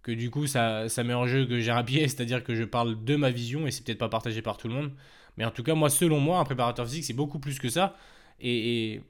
du 0.07 0.31
coup, 0.31 0.47
ça, 0.47 0.89
ça 0.89 1.03
met 1.03 1.13
en 1.13 1.27
jeu 1.27 1.45
que 1.45 1.59
j'ai 1.59 1.69
un 1.69 1.83
pied, 1.83 2.07
c'est-à-dire 2.07 2.43
que 2.43 2.55
je 2.55 2.63
parle 2.63 3.03
de 3.03 3.15
ma 3.15 3.29
vision, 3.29 3.67
et 3.67 3.71
c'est 3.71 3.85
peut-être 3.85 3.99
pas 3.99 4.09
partagé 4.09 4.41
par 4.41 4.57
tout 4.57 4.67
le 4.67 4.73
monde. 4.73 4.91
Mais 5.37 5.45
en 5.45 5.51
tout 5.51 5.63
cas, 5.63 5.75
moi, 5.75 5.91
selon 5.91 6.19
moi, 6.19 6.39
un 6.39 6.43
préparateur 6.45 6.85
physique, 6.87 7.05
c'est 7.05 7.13
beaucoup 7.13 7.39
plus 7.39 7.59
que 7.59 7.69
ça. 7.69 7.95
et 8.39 9.01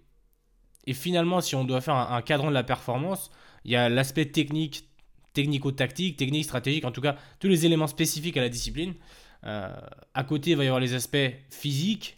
finalement, 0.93 1.41
si 1.41 1.55
on 1.55 1.63
doit 1.63 1.81
faire 1.81 1.95
un, 1.95 2.21
cadran 2.21 2.49
de 2.49 2.53
la 2.53 2.63
performance, 2.63 3.31
il 3.65 3.71
y 3.71 3.75
a 3.75 3.89
l'aspect 3.89 4.25
technique, 4.25 4.85
technico-tactique, 5.33 6.17
technique, 6.17 6.45
stratégique, 6.45 6.85
en 6.85 6.91
tout 6.91 7.01
cas, 7.01 7.15
tous 7.39 7.47
les 7.47 7.65
éléments 7.65 7.87
spécifiques 7.87 8.37
à 8.37 8.41
la 8.41 8.49
discipline. 8.49 8.93
Euh, 9.45 9.73
à 10.13 10.23
côté, 10.23 10.51
il 10.51 10.57
va 10.57 10.63
y 10.63 10.67
avoir 10.67 10.79
les 10.79 10.93
aspects 10.93 11.31
physiques, 11.49 12.17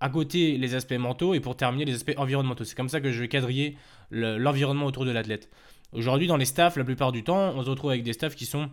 à 0.00 0.08
côté, 0.08 0.56
les 0.56 0.74
aspects 0.74 0.92
mentaux, 0.92 1.34
et 1.34 1.40
pour 1.40 1.56
terminer, 1.56 1.84
les 1.84 1.94
aspects 1.94 2.14
environnementaux. 2.16 2.64
C'est 2.64 2.76
comme 2.76 2.88
ça 2.88 3.00
que 3.00 3.12
je 3.12 3.20
vais 3.20 3.28
quadriller 3.28 3.76
l'environnement 4.10 4.86
autour 4.86 5.04
de 5.04 5.10
l'athlète. 5.10 5.50
Aujourd'hui, 5.92 6.26
dans 6.26 6.36
les 6.36 6.44
staffs, 6.44 6.76
la 6.76 6.84
plupart 6.84 7.12
du 7.12 7.24
temps, 7.24 7.52
on 7.56 7.64
se 7.64 7.70
retrouve 7.70 7.90
avec 7.90 8.02
des 8.02 8.12
staffs 8.12 8.36
qui 8.36 8.46
sont 8.46 8.70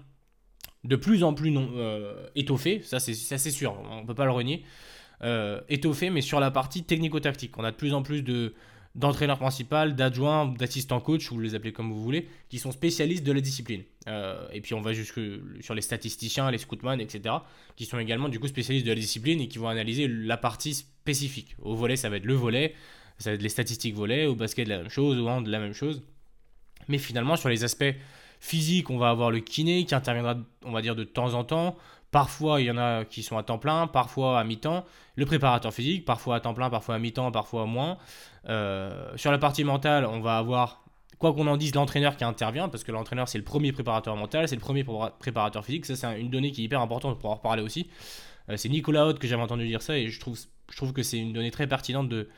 de 0.83 0.95
plus 0.95 1.23
en 1.23 1.33
plus 1.33 1.51
non, 1.51 1.69
euh, 1.75 2.27
étoffés, 2.35 2.81
ça 2.81 2.99
c'est 2.99 3.51
sûr, 3.51 3.77
on 3.89 4.01
ne 4.01 4.07
peut 4.07 4.15
pas 4.15 4.25
le 4.25 4.31
renier, 4.31 4.63
euh, 5.23 5.59
étoffés, 5.67 6.09
mais 6.09 6.21
sur 6.21 6.39
la 6.39 6.51
partie 6.51 6.83
technico-tactique. 6.83 7.57
On 7.57 7.63
a 7.63 7.71
de 7.71 7.75
plus 7.75 7.93
en 7.93 8.03
plus 8.03 8.21
de, 8.21 8.53
d'entraîneur 8.95 9.37
principal, 9.37 9.95
d'adjoint, 9.95 10.47
d'assistant 10.47 10.99
coach, 10.99 11.29
vous 11.31 11.39
les 11.39 11.55
appelez 11.55 11.71
comme 11.71 11.91
vous 11.91 12.01
voulez, 12.01 12.27
qui 12.49 12.59
sont 12.59 12.71
spécialistes 12.71 13.23
de 13.23 13.31
la 13.31 13.41
discipline. 13.41 13.83
Euh, 14.07 14.47
et 14.51 14.61
puis 14.61 14.73
on 14.73 14.81
va 14.81 14.93
jusque 14.93 15.19
sur 15.61 15.75
les 15.75 15.81
statisticiens, 15.81 16.49
les 16.49 16.57
scoutman, 16.57 16.99
etc., 16.99 17.35
qui 17.75 17.85
sont 17.85 17.99
également 17.99 18.29
du 18.29 18.39
coup 18.39 18.47
spécialistes 18.47 18.85
de 18.85 18.91
la 18.91 18.99
discipline 18.99 19.41
et 19.41 19.47
qui 19.47 19.57
vont 19.57 19.67
analyser 19.67 20.07
la 20.07 20.37
partie 20.37 20.73
spécifique. 20.73 21.55
Au 21.61 21.75
volet, 21.75 21.95
ça 21.95 22.09
va 22.09 22.17
être 22.17 22.25
le 22.25 22.33
volet, 22.33 22.73
ça 23.17 23.29
va 23.29 23.35
être 23.35 23.41
les 23.41 23.49
statistiques 23.49 23.95
volet, 23.95 24.25
au 24.25 24.35
basket 24.35 24.67
la 24.67 24.77
même 24.77 24.89
chose, 24.89 25.19
au 25.19 25.27
hand 25.27 25.47
la 25.47 25.59
même 25.59 25.73
chose. 25.73 26.01
Mais 26.87 26.97
finalement, 26.97 27.35
sur 27.35 27.49
les 27.49 27.63
aspects 27.63 27.93
physiques, 28.39 28.89
on 28.89 28.97
va 28.97 29.09
avoir 29.09 29.31
le 29.31 29.39
kiné 29.39 29.85
qui 29.85 29.95
interviendra, 29.95 30.35
on 30.65 30.71
va 30.71 30.81
dire, 30.81 30.95
de 30.95 31.03
temps 31.03 31.33
en 31.33 31.43
temps. 31.43 31.75
Parfois, 32.11 32.61
il 32.61 32.67
y 32.67 32.71
en 32.71 32.77
a 32.77 33.03
qui 33.03 33.21
sont 33.21 33.37
à 33.37 33.43
temps 33.43 33.57
plein, 33.57 33.87
parfois 33.87 34.39
à 34.39 34.43
mi-temps. 34.43 34.85
Le 35.15 35.25
préparateur 35.25 35.73
physique, 35.73 36.05
parfois 36.05 36.35
à 36.35 36.39
temps 36.39 36.53
plein, 36.53 36.69
parfois 36.69 36.95
à 36.95 36.99
mi-temps, 36.99 37.31
parfois 37.31 37.65
moins. 37.65 37.97
Euh, 38.47 39.11
sur 39.17 39.31
la 39.31 39.37
partie 39.37 39.63
mentale, 39.63 40.05
on 40.05 40.21
va 40.21 40.37
avoir, 40.37 40.83
quoi 41.19 41.33
qu'on 41.33 41.47
en 41.47 41.57
dise, 41.57 41.75
l'entraîneur 41.75 42.15
qui 42.15 42.23
intervient, 42.23 42.69
parce 42.69 42.83
que 42.83 42.91
l'entraîneur, 42.91 43.27
c'est 43.27 43.37
le 43.37 43.43
premier 43.43 43.73
préparateur 43.73 44.15
mental, 44.15 44.47
c'est 44.47 44.55
le 44.55 44.61
premier 44.61 44.85
préparateur 45.19 45.65
physique. 45.65 45.85
Ça, 45.85 45.95
c'est 45.95 46.19
une 46.19 46.29
donnée 46.29 46.51
qui 46.51 46.61
est 46.61 46.65
hyper 46.65 46.81
importante 46.81 47.19
pour 47.19 47.29
en 47.29 47.35
reparler 47.35 47.61
aussi. 47.61 47.89
Euh, 48.49 48.55
c'est 48.55 48.69
Nicolas 48.69 49.05
Haute 49.05 49.19
que 49.19 49.27
j'avais 49.27 49.41
entendu 49.41 49.67
dire 49.67 49.81
ça, 49.81 49.97
et 49.97 50.07
je 50.07 50.19
trouve 50.19 50.93
que 50.93 51.03
c'est 51.03 51.19
une 51.19 51.33
donnée 51.33 51.51
très 51.51 51.67
pertinente 51.67 52.07
de, 52.07 52.29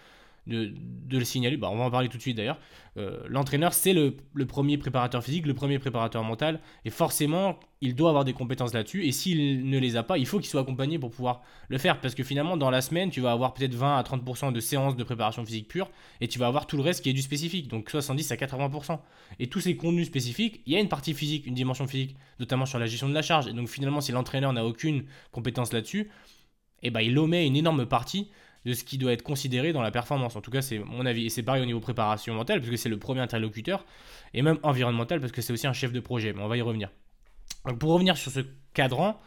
de, 0.49 1.17
le 1.17 1.23
signaler. 1.23 1.57
Bah, 1.57 1.69
on 1.71 1.77
va 1.77 1.85
en 1.85 1.91
parler 1.91 2.09
tout 2.09 2.17
de 2.17 2.21
suite 2.21 2.37
d'ailleurs. 2.37 2.59
Euh, 2.97 3.21
l'entraîneur, 3.27 3.73
c'est 3.73 3.93
le, 3.93 4.15
premier 4.47 4.77
préparateur 4.77 5.23
physique, 5.23 5.45
le 5.45 5.53
premier 5.53 5.79
préparateur 5.79 6.23
mental, 6.23 6.59
et 6.85 6.89
forcément, 6.89 7.59
il 7.81 7.95
doit 7.95 8.09
avoir 8.09 8.25
des 8.25 8.33
compétences 8.33 8.73
là-dessus. 8.73 9.05
Et 9.05 9.11
s'il 9.11 9.69
ne 9.69 9.77
les 9.77 9.95
a 9.95 10.03
pas, 10.03 10.17
il 10.17 10.25
faut 10.25 10.39
qu'il 10.39 10.49
soit 10.49 10.61
accompagné 10.61 10.99
pour 10.99 11.11
pouvoir 11.11 11.41
le 11.69 11.77
faire. 11.77 12.01
Parce 12.01 12.15
que 12.15 12.23
finalement, 12.23 12.57
dans 12.57 12.69
la 12.69 12.81
semaine, 12.81 13.09
tu 13.09 13.21
vas 13.21 13.31
avoir 13.31 13.53
peut-être 13.53 13.75
20 13.75 13.97
à 13.97 14.03
30% 14.03 14.51
de 14.51 14.59
séances 14.59 14.95
de 14.95 15.03
préparation 15.03 15.45
physique 15.45 15.67
pure, 15.67 15.89
et 16.19 16.27
tu 16.27 16.39
vas 16.39 16.47
avoir 16.47 16.67
tout 16.67 16.75
le 16.75 16.83
reste 16.83 17.03
qui 17.03 17.09
est 17.09 17.13
du 17.13 17.21
spécifique, 17.21 17.67
donc 17.67 17.89
70 17.89 18.31
à 18.31 18.35
80%. 18.35 18.99
Et 19.39 19.47
tous 19.47 19.61
ces 19.61 19.77
contenus 19.77 20.07
spécifiques, 20.07 20.61
il 20.65 20.73
y 20.73 20.75
a 20.75 20.79
une 20.79 20.89
partie 20.89 21.13
physique, 21.13 21.45
une 21.45 21.55
dimension 21.55 21.87
physique, 21.87 22.17
notamment 22.39 22.65
sur 22.65 22.79
la 22.79 22.87
gestion 22.87 23.07
de 23.07 23.13
la 23.13 23.21
charge. 23.21 23.47
Et 23.47 23.53
donc 23.53 23.69
finalement, 23.69 24.01
si 24.01 24.11
l'entraîneur 24.11 24.51
n'a 24.51 24.65
aucune 24.65 25.05
compétence 25.31 25.71
là-dessus, 25.73 26.09
eh 26.81 26.91
ben, 26.91 27.01
il 27.01 27.17
omet 27.17 27.45
une 27.45 27.55
énorme 27.55 27.85
partie 27.85 28.29
de 28.65 28.73
ce 28.73 28.83
qui 28.83 28.97
doit 28.97 29.13
être 29.13 29.23
considéré 29.23 29.73
dans 29.73 29.81
la 29.81 29.91
performance. 29.91 30.35
En 30.35 30.41
tout 30.41 30.51
cas, 30.51 30.61
c'est 30.61 30.79
mon 30.79 31.05
avis. 31.05 31.25
Et 31.25 31.29
c'est 31.29 31.43
pareil 31.43 31.61
au 31.61 31.65
niveau 31.65 31.79
préparation 31.79 32.33
mentale, 32.33 32.59
parce 32.59 32.69
que 32.69 32.77
c'est 32.77 32.89
le 32.89 32.99
premier 32.99 33.21
interlocuteur, 33.21 33.85
et 34.33 34.41
même 34.41 34.59
environnemental, 34.63 35.19
parce 35.19 35.31
que 35.31 35.41
c'est 35.41 35.53
aussi 35.53 35.67
un 35.67 35.73
chef 35.73 35.91
de 35.91 35.99
projet. 35.99 36.33
Mais 36.33 36.41
on 36.41 36.47
va 36.47 36.57
y 36.57 36.61
revenir. 36.61 36.89
Pour 37.79 37.91
revenir 37.91 38.17
sur 38.17 38.31
ce 38.31 38.41
cadran, 38.73 39.19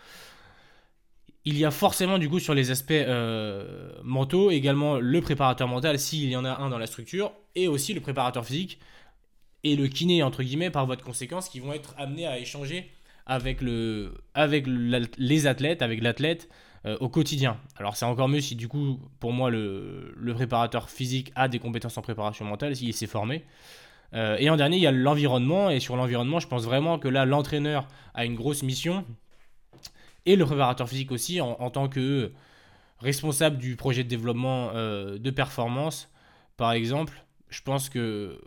il 1.45 1.59
y 1.59 1.65
a 1.65 1.71
forcément 1.71 2.19
du 2.19 2.29
coup 2.29 2.39
sur 2.39 2.55
les 2.55 2.71
aspects 2.71 2.93
euh, 2.93 3.93
mentaux 4.05 4.51
également 4.51 4.99
le 4.99 5.21
préparateur 5.21 5.67
mental 5.67 5.99
s'il 5.99 6.29
y 6.29 6.37
en 6.37 6.45
a 6.45 6.59
un 6.59 6.71
dans 6.71 6.79
la 6.79 6.87
structure 6.87 7.33
et 7.57 7.67
aussi 7.67 7.95
le 7.95 8.01
préparateur 8.01 8.47
physique 8.47 8.79
et 9.65 9.75
le 9.75 9.89
kiné 9.89 10.23
entre 10.23 10.43
guillemets 10.43 10.71
par 10.71 10.87
voie 10.87 10.95
de 10.95 11.03
conséquence 11.03 11.49
qui 11.49 11.59
vont 11.59 11.73
être 11.73 11.95
amenés 11.99 12.27
à 12.27 12.39
échanger 12.39 12.91
avec 13.27 13.61
les 13.61 15.47
athlètes, 15.47 15.83
avec 15.83 16.03
l'athlète 16.03 16.49
euh, 16.85 16.97
au 16.99 17.09
quotidien. 17.09 17.59
Alors 17.77 17.97
c'est 17.97 18.05
encore 18.05 18.29
mieux 18.29 18.41
si 18.41 18.57
du 18.57 18.67
coup 18.67 18.99
pour 19.21 19.33
moi 19.33 19.51
le, 19.51 20.17
préparateur 20.35 20.91
physique 20.91 21.31
a 21.37 21.47
des 21.47 21.61
compétences 21.61 21.97
en 21.97 22.03
préparation 22.03 22.45
mentale, 22.45 22.75
s'il 22.75 22.93
s'est 22.93 23.07
formé. 23.07 23.45
Euh, 24.15 24.37
et 24.41 24.51
en 24.51 24.57
dernier, 24.57 24.79
il 24.79 24.83
y 24.83 24.87
a 24.89 24.91
l'environnement. 24.91 25.71
Et 25.71 25.79
sur 25.79 25.95
l'environnement, 25.95 26.41
je 26.41 26.49
pense 26.49 26.65
vraiment 26.65 26.99
que 26.99 27.07
là, 27.07 27.25
l'entraîneur 27.25 27.87
a 28.15 28.25
une 28.25 28.35
grosse 28.35 28.65
mission 28.65 29.05
et 30.27 30.35
le 30.35 30.45
préparateur 30.45 30.89
physique 30.89 31.13
aussi 31.13 31.41
en, 31.41 31.71
tant 31.71 31.89
que 31.89 32.33
responsable 32.99 33.59
du 33.59 33.77
projet 33.77 34.03
de 34.03 34.09
développement 34.09 34.71
euh, 34.75 35.19
de 35.19 35.31
performance, 35.31 36.11
par 36.57 36.73
exemple, 36.73 37.25
je 37.49 37.63
pense 37.63 37.89
que 37.89 38.41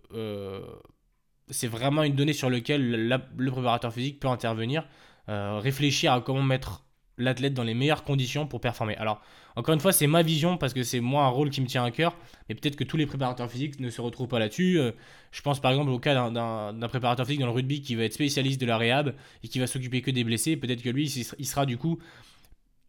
c'est 1.49 1.67
vraiment 1.67 2.03
une 2.03 2.15
donnée 2.15 2.33
sur 2.33 2.49
laquelle 2.49 3.07
le 3.07 3.51
préparateur 3.51 3.93
physique 3.93 4.19
peut 4.19 4.27
intervenir, 4.27 4.87
réfléchir 5.27 6.13
à 6.13 6.21
comment 6.21 6.43
mettre 6.43 6.84
l'athlète 7.17 7.53
dans 7.53 7.63
les 7.63 7.73
meilleures 7.73 8.03
conditions 8.03 8.45
pour 8.45 8.59
performer. 8.59 8.95
Alors, 8.97 9.21
encore 9.55 9.73
une 9.73 9.79
fois, 9.79 9.93
c'est 9.93 10.07
ma 10.07 10.21
vision 10.21 10.57
parce 10.57 10.73
que 10.73 10.83
c'est 10.83 10.99
moi 10.99 11.23
un 11.23 11.29
rôle 11.29 11.49
qui 11.49 11.61
me 11.61 11.67
tient 11.67 11.83
à 11.83 11.91
cœur, 11.91 12.17
mais 12.49 12.55
peut-être 12.55 12.75
que 12.75 12.83
tous 12.83 12.97
les 12.97 13.05
préparateurs 13.05 13.49
physiques 13.49 13.79
ne 13.79 13.89
se 13.89 14.01
retrouvent 14.01 14.27
pas 14.27 14.39
là-dessus. 14.39 14.79
Euh, 14.79 14.91
je 15.31 15.41
pense 15.41 15.59
par 15.59 15.71
exemple 15.71 15.91
au 15.91 15.99
cas 15.99 16.29
d'un 16.29 16.87
préparateur 16.87 17.25
physique 17.25 17.41
dans 17.41 17.47
le 17.47 17.53
rugby 17.53 17.81
qui 17.81 17.95
va 17.95 18.03
être 18.03 18.13
spécialiste 18.13 18.59
de 18.59 18.65
la 18.65 18.77
réhab 18.77 19.13
et 19.43 19.47
qui 19.47 19.59
va 19.59 19.67
s'occuper 19.67 20.01
que 20.01 20.11
des 20.11 20.23
blessés. 20.23 20.57
Peut-être 20.57 20.81
que 20.81 20.89
lui, 20.89 21.05
il 21.07 21.45
sera 21.45 21.65
du 21.65 21.77
coup 21.77 21.99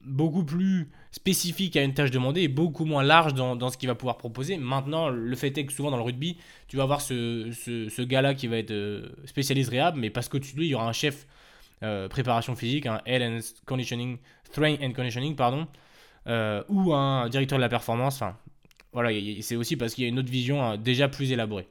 beaucoup 0.06 0.45
plus 0.45 0.88
spécifique 1.11 1.76
à 1.76 1.83
une 1.83 1.92
tâche 1.92 2.11
demandée 2.11 2.42
et 2.42 2.49
beaucoup 2.49 2.85
moins 2.85 3.02
large 3.02 3.35
dans, 3.35 3.71
ce 3.71 3.76
qu'il 3.76 3.88
va 3.88 3.95
pouvoir 3.95 4.16
proposer. 4.16 4.56
Maintenant, 4.56 5.09
le 5.09 5.37
fait 5.37 5.56
est 5.59 5.66
que 5.66 5.73
souvent 5.73 5.90
dans 5.90 5.97
le 5.97 6.02
rugby, 6.02 6.37
tu 6.68 6.76
vas 6.76 6.85
avoir 6.85 7.00
ce, 7.00 7.50
ce, 7.52 8.02
gars-là 8.02 8.35
qui 8.35 8.47
va 8.47 8.59
être 8.59 8.71
euh, 8.71 9.09
spécialiste 9.25 9.71
réhab, 9.71 9.97
mais 9.97 10.11
parce 10.11 10.28
qu'au-dessus 10.28 10.54
de 10.54 10.61
lui, 10.61 10.66
il 10.66 10.71
y 10.71 10.75
aura 10.75 10.88
un 10.88 10.92
chef 10.92 11.26
euh, 11.83 12.09
préparation 12.09 12.56
physique, 12.56 12.87
un 12.87 13.02
head 13.04 13.23
and 13.23 13.40
conditioning, 13.66 14.18
train 14.52 14.76
and 14.80 14.92
conditioning, 14.92 15.37
pardon, 15.37 15.66
euh, 16.26 16.62
ou 16.68 16.95
un 16.95 17.28
directeur 17.28 17.59
de 17.59 17.62
la 17.62 17.68
performance. 17.68 18.16
Enfin, 18.16 18.37
voilà, 18.92 19.11
c'est 19.42 19.56
aussi 19.56 19.76
parce 19.76 19.95
qu'il 19.95 20.04
y 20.04 20.06
a 20.06 20.09
une 20.09 20.18
autre 20.18 20.30
vision 20.30 20.62
hein, 20.62 20.78
déjà 20.78 21.09
plus 21.09 21.33
élaborée. 21.33 21.68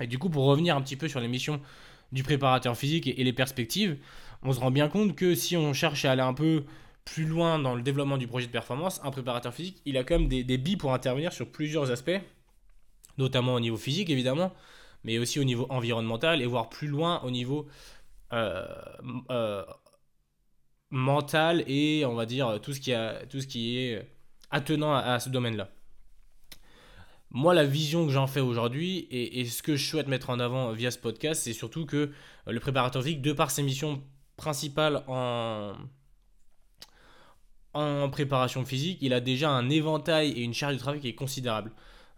Et 0.00 0.08
du 0.08 0.18
coup, 0.18 0.30
pour 0.30 0.46
revenir 0.46 0.76
un 0.76 0.80
petit 0.80 0.96
peu 0.96 1.06
sur 1.06 1.20
les 1.20 1.28
missions 1.28 1.60
du 2.10 2.24
préparateur 2.24 2.76
physique 2.76 3.06
et, 3.06 3.22
les 3.22 3.32
perspectives, 3.32 3.98
on 4.42 4.52
se 4.52 4.58
rend 4.58 4.72
bien 4.72 4.88
compte 4.88 5.14
que 5.14 5.36
si 5.36 5.56
on 5.56 5.72
cherche 5.72 6.04
à 6.04 6.12
aller 6.12 6.22
un 6.22 6.34
peu 6.34 6.64
plus 7.04 7.24
loin 7.24 7.58
dans 7.58 7.76
le 7.76 7.82
développement 7.82 8.18
du 8.18 8.26
projet 8.26 8.46
de 8.46 8.52
performance, 8.52 9.00
un 9.04 9.12
préparateur 9.12 9.54
physique, 9.54 9.80
il 9.84 9.96
a 9.96 10.02
quand 10.02 10.18
même 10.18 10.28
des, 10.28 10.42
des 10.42 10.58
billes 10.58 10.76
pour 10.76 10.92
intervenir 10.92 11.32
sur 11.32 11.48
plusieurs 11.48 11.90
aspects, 11.92 12.20
notamment 13.16 13.54
au 13.54 13.60
niveau 13.60 13.76
physique 13.76 14.10
évidemment, 14.10 14.52
mais 15.04 15.18
aussi 15.18 15.38
au 15.38 15.44
niveau 15.44 15.66
environnemental 15.70 16.42
et 16.42 16.46
voire 16.46 16.68
plus 16.68 16.88
loin 16.88 17.20
au 17.22 17.30
niveau 17.30 17.60
euh, 17.60 17.64
euh, 17.68 17.99
mental 20.90 21.64
et 21.66 22.04
on 22.04 22.14
va 22.14 22.26
dire 22.26 22.60
tout 22.60 22.72
ce 22.72 22.80
qui, 22.80 22.92
est 23.76 24.08
attenant 24.50 24.94
à, 24.94 25.18
ce 25.20 25.28
domaine-là. 25.28 25.70
Moi, 27.32 27.54
la 27.54 27.64
vision 27.64 28.06
que 28.06 28.12
j'en 28.12 28.26
fais 28.26 28.40
aujourd'hui 28.40 29.06
et, 29.10 29.44
ce 29.44 29.62
que 29.62 29.76
je 29.76 29.88
souhaite 29.88 30.08
mettre 30.08 30.30
en 30.30 30.40
avant 30.40 30.72
via 30.72 30.90
ce 30.90 30.98
podcast, 30.98 31.42
c'est 31.44 31.52
surtout 31.52 31.86
que 31.86 31.96
euh, 31.96 32.10
le 32.46 32.58
préparateur 32.58 33.04
physique, 33.04 33.22
de 33.22 33.32
par 33.32 33.52
ses 33.52 33.62
missions 33.62 34.02
principales 34.36 35.04
en, 35.06 35.74
en 37.74 38.10
préparation 38.10 38.64
physique, 38.64 38.98
il 39.00 39.12
a 39.12 39.20
déjà 39.20 39.50
un 39.50 39.70
éventail 39.70 40.32
et 40.32 40.42
une 40.42 40.54
charge 40.54 40.74
de 40.74 40.80
travail 40.80 41.00
qui 41.00 41.08
est 41.08 41.14
considérable. 41.14 41.70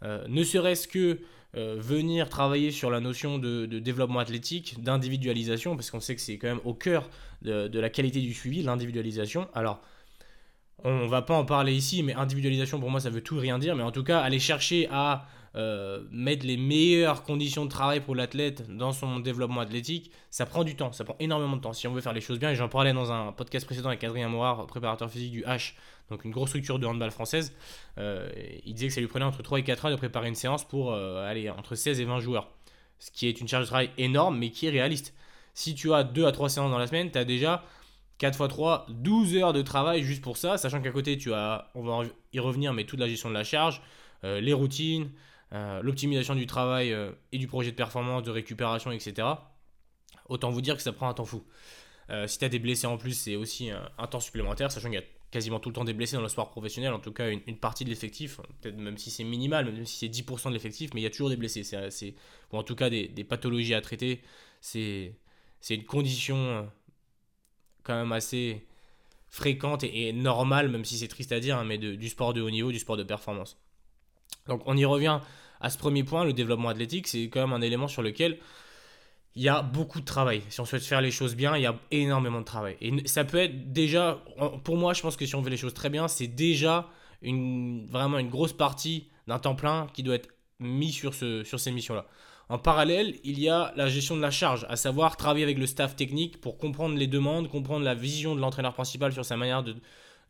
ne 0.03 0.45
serait-ce 0.45 0.89
que 0.89 1.21
euh, 1.55 1.77
venir 1.79 2.31
travailler 2.31 2.71
sur 2.71 2.91
la 2.91 3.01
notion 3.01 3.39
de, 3.39 3.67
développement 3.67 4.21
athlétique, 4.21 4.83
d'individualisation, 4.83 5.77
parce 5.77 5.91
qu'on 5.91 6.01
sait 6.01 6.15
que 6.15 6.23
c'est 6.23 6.39
quand 6.39 6.49
même 6.49 6.61
au 6.65 6.73
cœur 6.73 7.11
de, 7.43 7.79
la 7.79 7.91
qualité 7.91 8.21
du 8.21 8.33
suivi, 8.33 8.63
l'individualisation. 8.63 9.49
Alors, 9.55 9.83
on 10.85 11.07
va 11.07 11.21
pas 11.23 11.35
en 11.35 11.45
parler 11.45 11.75
ici, 11.75 12.03
mais 12.03 12.15
individualisation 12.15 12.81
pour 12.81 12.91
moi 12.91 13.01
ça 13.01 13.11
veut 13.11 13.21
tout 13.21 13.39
rien 13.39 13.59
dire, 13.59 13.77
mais 13.77 13.83
en 13.83 13.93
tout 13.93 14.03
cas 14.03 14.21
aller 14.21 14.39
chercher 14.39 14.89
à 14.91 15.27
euh, 15.55 16.03
mettre 16.11 16.47
les 16.47 16.57
meilleures 16.57 17.25
conditions 17.25 17.67
de 17.67 17.71
travail 17.71 18.01
pour 18.01 18.15
l'athlète 18.15 18.75
dans 18.75 18.93
son 18.93 19.21
développement 19.21 19.61
athlétique, 19.61 20.11
ça 20.31 20.47
prend 20.47 20.65
du 20.65 20.77
temps, 20.77 20.93
ça 20.93 21.05
prend 21.05 21.15
énormément 21.21 21.57
de 21.57 21.61
temps. 21.61 21.75
Si 21.75 21.87
on 21.87 21.93
veut 21.93 22.01
faire 22.01 22.15
les 22.15 22.23
choses 22.23 22.39
bien, 22.39 22.51
et 22.51 22.55
j'en 22.55 22.71
parlais 22.71 22.95
dans 22.95 23.13
un 23.13 23.33
podcast 23.33 23.67
précédent 23.67 23.89
avec 23.89 24.03
Adrien 24.03 24.29
Moirard, 24.29 24.67
préparateur 24.67 25.11
physique 25.11 25.33
du 25.33 25.43
H, 25.43 25.75
donc 26.11 26.25
une 26.25 26.31
grosse 26.31 26.49
structure 26.51 26.79
de 26.79 26.87
handball 26.87 27.11
française, 27.11 27.55
euh, 27.99 28.31
il 28.65 28.73
disait 28.73 28.89
que 28.89 28.95
ça 28.95 29.01
lui 29.03 29.09
prenait 29.09 29.27
entre 29.27 29.43
3 29.43 29.59
et 29.59 29.63
4 29.63 29.85
heures 29.85 29.91
de 29.91 29.97
préparer 29.97 30.29
une 30.29 30.35
séance 30.35 30.65
pour 30.65 30.93
euh, 30.93 31.29
aller 31.29 31.51
entre 31.51 31.75
16 31.75 32.01
et 32.01 32.05
20 32.07 32.21
joueurs. 32.21 32.49
Ce 32.99 33.11
qui 33.11 33.29
est 33.29 33.39
une 33.39 33.49
charge 33.49 33.65
de 33.65 33.69
travail 33.69 33.91
énorme, 33.99 34.39
mais 34.39 34.51
qui 34.51 34.67
est 34.67 34.71
réaliste. 34.71 35.15
Si 35.53 35.75
tu 35.75 35.93
as 35.93 36.03
2 36.03 36.25
à 36.25 36.33
3 36.33 36.49
séances 36.49 36.71
dans 36.71 36.79
la 36.79 36.87
semaine, 36.87 37.11
tu 37.11 37.19
as 37.19 37.27
déjà 37.27 37.63
4 38.19 38.41
x 38.41 38.49
3, 38.49 38.87
12 38.89 39.37
heures 39.37 39.53
de 39.53 39.61
travail 39.61 40.03
juste 40.03 40.23
pour 40.23 40.39
ça, 40.39 40.57
sachant 40.57 40.81
qu'à 40.81 40.93
côté, 40.93 41.19
tu 41.19 41.35
as, 41.35 41.71
on 41.75 41.83
va 41.83 42.05
y 42.33 42.39
revenir, 42.39 42.73
mais 42.73 42.85
toute 42.85 43.01
la 43.01 43.09
gestion 43.09 43.29
de 43.29 43.35
la 43.35 43.45
charge, 43.45 43.83
les 44.23 44.53
routines, 44.53 45.11
l'optimisation 45.83 46.35
du 46.35 46.47
travail 46.47 46.97
et 47.31 47.39
du 47.39 47.47
projet 47.47 47.71
de 47.71 47.77
performance, 47.77 48.23
de 48.23 48.31
récupération, 48.31 48.91
etc. 48.91 49.29
Autant 50.29 50.51
vous 50.51 50.63
dire 50.63 50.77
que 50.77 50.83
ça 50.83 50.93
prend 50.93 51.09
un 51.09 51.15
temps 51.15 51.27
fou. 51.27 51.45
si 52.27 52.39
tu 52.39 52.45
as 52.45 52.49
des 52.49 52.59
blessés 52.59 52.87
en 52.87 52.97
plus, 52.97 53.13
c'est 53.13 53.37
aussi 53.37 53.71
un 53.71 54.07
temps 54.07 54.21
supplémentaire, 54.21 54.73
sachant 54.73 54.89
qu'il 54.89 54.99
y 54.99 55.03
a 55.03 55.07
quasiment 55.33 55.59
tout 55.59 55.71
le 55.71 55.75
temps 55.75 55.85
des 55.85 55.95
blessés 55.95 56.15
dans 56.15 56.23
le 56.23 56.29
sport 56.29 56.51
professionnel, 56.51 56.93
en 56.93 57.01
tout 57.01 57.11
cas 57.11 57.31
une, 57.31 57.57
partie 57.57 57.85
de 57.85 57.89
l'effectif, 57.89 58.39
peut-être 58.61 58.77
même 58.77 58.99
si 58.99 59.11
c'est 59.11 59.25
minimal, 59.25 59.65
même 59.65 59.87
si 59.87 59.97
c'est 59.97 60.09
10% 60.09 60.49
de 60.49 60.53
l'effectif, 60.53 60.93
mais 60.95 61.01
il 61.01 61.05
y 61.05 61.07
a 61.07 61.11
toujours 61.11 61.31
des 61.31 61.37
blessés. 61.37 61.65
C'est, 61.65 62.15
ou 62.53 62.59
en 62.59 62.63
tout 62.63 62.77
cas 62.77 62.91
des, 62.91 63.25
pathologies 63.25 63.75
à 63.75 63.81
traiter. 63.81 64.23
C'est, 64.61 65.15
une 65.71 65.85
condition 65.85 66.37
euh, 66.37 66.63
quand 67.83 67.95
même 67.95 68.13
assez 68.13 68.67
fréquente 69.31 69.85
et, 69.85 70.13
normale, 70.13 70.69
même 70.69 70.85
si 70.85 70.99
c'est 70.99 71.09
triste 71.09 71.33
à 71.33 71.41
dire, 71.41 71.57
hein, 71.57 71.65
mais 71.65 71.79
du 71.79 72.09
sport 72.11 72.35
de 72.35 72.43
haut 72.43 72.51
niveau, 72.51 72.71
du 72.71 72.79
sport 72.79 72.99
de 72.99 73.03
performance. 73.03 73.59
Donc 74.49 74.63
on 74.67 74.77
y 74.77 74.85
revient 74.85 75.21
à 75.63 75.71
ce 75.71 75.79
premier 75.79 76.03
point, 76.03 76.25
le 76.25 76.33
développement 76.33 76.69
athlétique, 76.69 77.07
c'est 77.07 77.25
quand 77.29 77.41
même 77.41 77.53
un 77.53 77.63
élément 77.63 77.89
sur 77.89 78.03
lequel 78.03 78.39
il 79.35 79.43
y 79.43 79.49
a 79.49 79.63
beaucoup 79.63 80.01
de 80.01 80.05
travail. 80.05 80.43
Si 80.51 80.61
on 80.61 80.65
souhaite 80.65 80.83
faire 80.83 81.01
les 81.01 81.11
choses 81.11 81.35
bien, 81.37 81.57
il 81.57 81.63
y 81.63 81.67
a 81.67 81.75
énormément 81.91 82.41
de 82.41 82.45
travail. 82.45 82.77
Et 82.81 83.07
ça 83.07 83.25
peut 83.25 83.39
être 83.39 83.73
déjà, 83.73 84.23
pour 84.65 84.77
moi, 84.77 84.93
je 84.93 85.01
pense 85.01 85.17
que 85.17 85.25
si 85.25 85.35
on 85.35 85.41
veut 85.41 85.51
les 85.51 85.57
choses 85.57 85.73
très 85.73 85.89
bien, 85.89 86.09
c'est 86.09 86.27
déjà 86.27 86.89
une, 87.23 87.87
vraiment 87.87 88.19
une 88.19 88.29
grosse 88.29 88.53
partie 88.53 89.09
d'un 89.27 89.39
temps 89.39 89.55
plein 89.55 89.87
qui 89.95 90.03
doit 90.03 90.17
être 90.17 90.29
mis 90.59 90.93
sur, 90.93 91.15
ce, 91.15 91.45
sur 91.45 91.59
ces 91.61 91.71
missions-là. 91.71 92.07
En 92.49 92.59
parallèle, 92.59 93.15
il 93.25 93.39
y 93.41 93.49
a 93.49 93.73
la 93.77 93.89
gestion 93.89 94.17
de 94.17 94.21
la 94.21 94.31
charge, 94.31 94.67
à 94.69 94.77
savoir 94.77 95.17
travailler 95.17 95.45
avec 95.45 95.59
le 95.59 95.67
staff 95.67 95.97
technique 95.97 96.41
pour 96.41 96.59
comprendre 96.59 96.97
les 96.97 97.07
demandes, 97.07 97.49
comprendre 97.49 97.85
la 97.85 97.95
vision 97.95 98.35
de 98.35 98.41
l'entraîneur 98.41 98.75
principal 98.75 99.13
sur 99.13 99.25
sa 99.25 99.37
manière 99.37 99.63
de, 99.63 99.77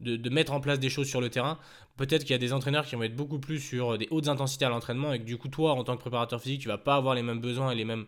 de, 0.03 0.31
mettre 0.31 0.53
en 0.53 0.61
place 0.61 0.79
des 0.79 0.91
choses 0.91 1.09
sur 1.09 1.21
le 1.21 1.31
terrain. 1.31 1.59
Peut-être 1.97 2.23
qu'il 2.23 2.33
y 2.33 2.35
a 2.35 2.39
des 2.39 2.53
entraîneurs 2.53 2.85
qui 2.85 2.97
vont 2.97 3.03
être 3.03 3.17
beaucoup 3.17 3.39
plus 3.39 3.61
sur 3.61 3.99
des 3.99 4.09
hautes 4.11 4.29
intensités 4.29 4.65
à 4.65 4.69
l'entraînement 4.69 5.13
et 5.13 5.19
que 5.19 5.25
du 5.25 5.37
coup, 5.37 5.49
toi, 5.49 5.73
en 5.73 5.85
tant 5.85 5.97
que 5.97 6.01
préparateur 6.01 6.41
physique, 6.41 6.61
tu 6.61 6.69
vas 6.69 6.79
pas 6.79 6.97
avoir 6.97 7.15
les 7.15 7.23
mêmes 7.23 7.41
besoins 7.41 7.71
et 7.71 7.75
les 7.75 7.85
mêmes, 7.85 8.07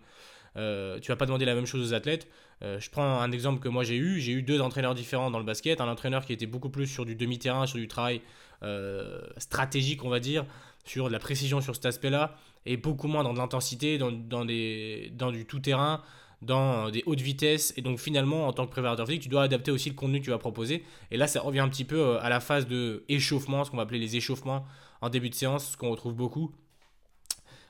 euh, 0.56 0.98
tu 1.00 1.10
vas 1.10 1.16
pas 1.16 1.26
demander 1.26 1.44
la 1.44 1.54
même 1.54 1.66
chose 1.66 1.90
aux 1.90 1.94
athlètes. 1.94 2.28
Euh, 2.62 2.80
je 2.80 2.90
prends 2.90 3.20
un 3.20 3.32
exemple 3.32 3.60
que 3.60 3.68
moi 3.68 3.84
j'ai 3.84 3.96
eu. 3.96 4.20
J'ai 4.20 4.32
eu 4.32 4.42
deux 4.42 4.60
entraîneurs 4.60 4.94
différents 4.94 5.30
dans 5.30 5.38
le 5.38 5.44
basket. 5.44 5.80
Un 5.80 5.88
entraîneur 5.88 6.24
qui 6.24 6.32
était 6.32 6.46
beaucoup 6.46 6.70
plus 6.70 6.86
sur 6.86 7.04
du 7.04 7.14
demi-terrain, 7.14 7.66
sur 7.66 7.78
du 7.78 7.88
travail 7.88 8.20
euh, 8.62 9.20
stratégique, 9.36 10.04
on 10.04 10.08
va 10.08 10.20
dire, 10.20 10.44
sur 10.84 11.08
de 11.08 11.12
la 11.12 11.18
précision 11.18 11.60
sur 11.60 11.74
cet 11.74 11.86
aspect-là, 11.86 12.36
et 12.66 12.76
beaucoup 12.76 13.08
moins 13.08 13.22
dans 13.22 13.32
de 13.32 13.38
l'intensité, 13.38 13.98
dans 13.98 14.44
du 14.44 15.44
tout-terrain, 15.46 16.02
dans 16.44 16.90
des 16.90 17.02
hautes 17.06 17.20
vitesses. 17.20 17.72
Et 17.76 17.82
donc 17.82 17.98
finalement, 17.98 18.46
en 18.46 18.52
tant 18.52 18.66
que 18.66 18.70
préparateur 18.70 19.06
physique, 19.06 19.22
tu 19.22 19.28
dois 19.28 19.42
adapter 19.42 19.70
aussi 19.70 19.88
le 19.88 19.94
contenu 19.94 20.20
que 20.20 20.24
tu 20.24 20.30
vas 20.30 20.38
proposer. 20.38 20.84
Et 21.10 21.16
là, 21.16 21.26
ça 21.26 21.40
revient 21.40 21.60
un 21.60 21.68
petit 21.68 21.84
peu 21.84 22.18
à 22.18 22.28
la 22.28 22.40
phase 22.40 22.66
de 22.66 23.04
échauffement, 23.08 23.64
ce 23.64 23.70
qu'on 23.70 23.76
va 23.76 23.84
appeler 23.84 23.98
les 23.98 24.16
échauffements 24.16 24.64
en 25.00 25.08
début 25.08 25.30
de 25.30 25.34
séance, 25.34 25.72
ce 25.72 25.76
qu'on 25.76 25.90
retrouve 25.90 26.14
beaucoup. 26.14 26.52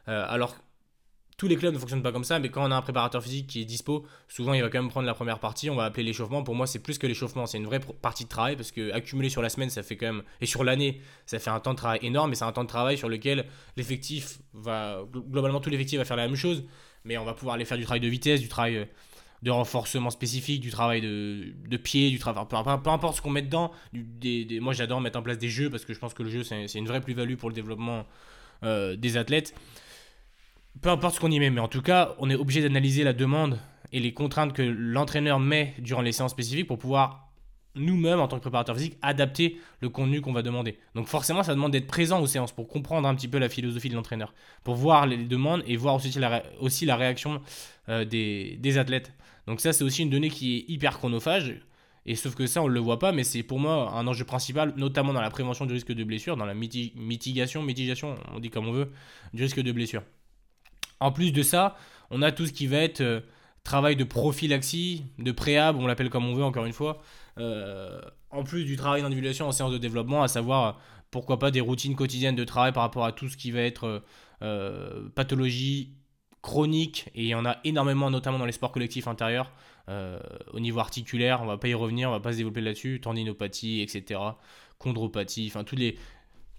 alors 0.06 0.56
tous 1.36 1.48
les 1.48 1.56
clubs 1.56 1.74
ne 1.74 1.78
fonctionnent 1.78 2.02
pas 2.02 2.12
comme 2.12 2.24
ça, 2.24 2.38
mais 2.38 2.48
quand 2.48 2.66
on 2.66 2.70
a 2.70 2.76
un 2.76 2.82
préparateur 2.82 3.22
physique 3.22 3.48
qui 3.48 3.60
est 3.60 3.64
dispo, 3.64 4.06
souvent 4.28 4.52
il 4.52 4.62
va 4.62 4.68
quand 4.68 4.80
même 4.80 4.90
prendre 4.90 5.06
la 5.06 5.14
première 5.14 5.40
partie, 5.40 5.68
on 5.68 5.74
va 5.74 5.84
appeler 5.84 6.04
l'échauffement. 6.04 6.44
Pour 6.44 6.54
moi, 6.54 6.66
c'est 6.66 6.78
plus 6.78 6.96
que 6.96 7.06
l'échauffement, 7.06 7.46
c'est 7.46 7.58
une 7.58 7.66
vraie 7.66 7.80
partie 7.80 8.24
de 8.24 8.28
travail 8.28 8.54
parce 8.56 8.70
que 8.70 8.92
accumuler 8.92 9.30
sur 9.30 9.42
la 9.42 9.48
semaine, 9.48 9.68
ça 9.68 9.82
fait 9.82 9.96
quand 9.96 10.06
même, 10.06 10.22
et 10.40 10.46
sur 10.46 10.62
l'année, 10.62 11.00
ça 11.26 11.38
fait 11.40 11.50
un 11.50 11.58
temps 11.58 11.72
de 11.72 11.78
travail 11.78 11.98
énorme, 12.02 12.32
et 12.32 12.34
c'est 12.36 12.44
un 12.44 12.52
temps 12.52 12.62
de 12.62 12.68
travail 12.68 12.96
sur 12.96 13.08
lequel 13.08 13.46
l'effectif 13.76 14.38
va, 14.52 15.02
globalement, 15.12 15.60
tout 15.60 15.70
l'effectif 15.70 15.98
va 15.98 16.04
faire 16.04 16.16
la 16.16 16.26
même 16.26 16.36
chose, 16.36 16.64
mais 17.04 17.18
on 17.18 17.24
va 17.24 17.34
pouvoir 17.34 17.54
aller 17.56 17.64
faire 17.64 17.78
du 17.78 17.84
travail 17.84 18.00
de 18.00 18.08
vitesse, 18.08 18.40
du 18.40 18.48
travail 18.48 18.76
euh, 18.76 18.84
de 19.42 19.50
renforcement 19.50 20.10
spécifique, 20.10 20.60
du 20.60 20.70
travail 20.70 21.02
de, 21.02 21.76
pied, 21.76 22.10
du 22.10 22.18
travail, 22.18 22.46
peu, 22.48 22.56
importe 22.56 23.16
ce 23.16 23.20
qu'on 23.20 23.30
met 23.30 23.42
dedans. 23.42 23.72
des, 23.92 24.58
moi, 24.60 24.72
j'adore 24.72 25.02
mettre 25.02 25.18
en 25.18 25.22
place 25.22 25.36
des 25.36 25.50
jeux 25.50 25.68
parce 25.68 25.84
que 25.84 25.92
je 25.92 25.98
pense 25.98 26.14
que 26.14 26.22
le 26.22 26.30
jeu, 26.30 26.42
c'est 26.42 26.72
une 26.74 26.86
vraie 26.86 27.02
plus-value 27.02 27.34
pour 27.34 27.50
le 27.50 27.54
développement 27.54 28.06
euh, 28.62 28.96
des 28.96 29.18
athlètes 29.18 29.54
peu 30.80 30.88
importe 30.88 31.16
ce 31.16 31.20
qu'on 31.20 31.30
y 31.30 31.38
met, 31.38 31.50
mais 31.50 31.60
en 31.60 31.68
tout 31.68 31.82
cas, 31.82 32.14
on 32.18 32.30
est 32.30 32.34
obligé 32.34 32.62
d'analyser 32.62 33.04
la 33.04 33.12
demande 33.12 33.58
et 33.92 34.00
les 34.00 34.12
contraintes 34.12 34.52
que 34.52 34.62
l'entraîneur 34.62 35.38
met 35.38 35.74
durant 35.78 36.02
les 36.02 36.12
séances 36.12 36.32
spécifiques 36.32 36.66
pour 36.66 36.78
pouvoir 36.78 37.28
nous-mêmes, 37.74 38.20
en 38.20 38.28
tant 38.28 38.36
que 38.36 38.42
préparateur 38.42 38.76
physique, 38.76 38.96
adapter 39.02 39.58
le 39.80 39.88
contenu 39.88 40.20
qu'on 40.20 40.32
va 40.32 40.42
demander. 40.42 40.78
Donc 40.94 41.06
forcément, 41.06 41.42
ça 41.42 41.54
demande 41.54 41.72
d'être 41.72 41.86
présent 41.86 42.20
aux 42.20 42.26
séances 42.26 42.52
pour 42.52 42.68
comprendre 42.68 43.08
un 43.08 43.14
petit 43.14 43.28
peu 43.28 43.38
la 43.38 43.48
philosophie 43.48 43.88
de 43.88 43.94
l'entraîneur, 43.94 44.34
pour 44.62 44.74
voir 44.74 45.06
les 45.06 45.16
demandes 45.16 45.62
et 45.66 45.76
voir 45.76 45.94
aussi 45.94 46.10
la, 46.18 46.42
aussi 46.60 46.86
la 46.86 46.96
réaction 46.96 47.40
euh, 47.88 48.04
des, 48.04 48.56
des, 48.60 48.78
athlètes. 48.78 49.12
Donc 49.46 49.60
ça, 49.60 49.72
c'est 49.72 49.84
aussi 49.84 50.02
une 50.02 50.10
donnée 50.10 50.30
qui 50.30 50.56
est 50.56 50.64
hyper 50.68 50.98
chronophage. 50.98 51.60
Et 52.06 52.16
sauf 52.16 52.34
que 52.34 52.46
ça, 52.46 52.62
on 52.62 52.68
ne 52.68 52.74
le 52.74 52.80
voit 52.80 52.98
pas, 52.98 53.12
mais 53.12 53.24
c'est 53.24 53.42
pour 53.42 53.58
moi 53.58 53.90
un 53.92 54.06
enjeu 54.06 54.24
principal, 54.24 54.74
notamment 54.76 55.14
dans 55.14 55.22
la 55.22 55.30
prévention 55.30 55.64
du 55.64 55.72
risque 55.72 55.92
de 55.92 56.04
blessure, 56.04 56.36
dans 56.36 56.44
la 56.44 56.54
mitigation, 56.54 57.62
mitigation, 57.62 58.16
on 58.34 58.40
dit 58.40 58.50
comme 58.50 58.68
on 58.68 58.72
veut, 58.72 58.90
du 59.32 59.42
risque 59.42 59.60
de 59.60 59.72
blessure. 59.72 60.02
En 61.00 61.12
plus 61.12 61.32
de 61.32 61.42
ça, 61.42 61.76
on 62.10 62.20
a 62.20 62.30
tout 62.30 62.46
ce 62.46 62.52
qui 62.52 62.66
va 62.66 62.78
être 62.78 63.00
euh, 63.00 63.20
travail 63.64 63.96
de 63.96 64.04
prophylaxie, 64.04 65.04
de 65.18 65.32
préhab, 65.32 65.76
on 65.76 65.86
l'appelle 65.86 66.10
comme 66.10 66.26
on 66.26 66.34
veut 66.34 66.44
encore 66.44 66.66
une 66.66 66.72
fois, 66.72 67.02
en 67.38 68.44
plus 68.44 68.64
du 68.64 68.76
travail 68.76 69.02
d'individuation 69.02 69.46
en 69.46 69.52
séance 69.52 69.72
de 69.72 69.78
développement, 69.78 70.22
à 70.22 70.28
savoir 70.28 70.80
pourquoi 71.10 71.38
pas 71.38 71.50
des 71.50 71.60
routines 71.60 71.94
quotidiennes 71.94 72.34
de 72.34 72.44
travail 72.44 72.72
par 72.72 72.82
rapport 72.82 73.04
à 73.04 73.12
tout 73.12 73.28
ce 73.28 73.36
qui 73.36 73.52
va 73.52 73.60
être 73.60 74.02
euh, 74.42 75.08
pathologie 75.14 75.94
chronique, 76.42 77.08
et 77.14 77.22
il 77.22 77.28
y 77.28 77.34
en 77.34 77.44
a 77.44 77.58
énormément, 77.64 78.10
notamment 78.10 78.38
dans 78.38 78.46
les 78.46 78.52
sports 78.52 78.72
collectifs 78.72 79.06
intérieurs, 79.06 79.52
euh, 79.88 80.18
au 80.52 80.58
niveau 80.58 80.80
articulaire, 80.80 81.40
on 81.40 81.46
va 81.46 81.56
pas 81.56 81.68
y 81.68 81.74
revenir, 81.74 82.08
on 82.08 82.12
va 82.12 82.20
pas 82.20 82.32
se 82.32 82.38
développer 82.38 82.60
là-dessus, 82.60 83.00
tendinopathie, 83.00 83.80
etc., 83.80 84.20
chondropathie, 84.78 85.46
enfin 85.54 85.64
les, 85.72 85.96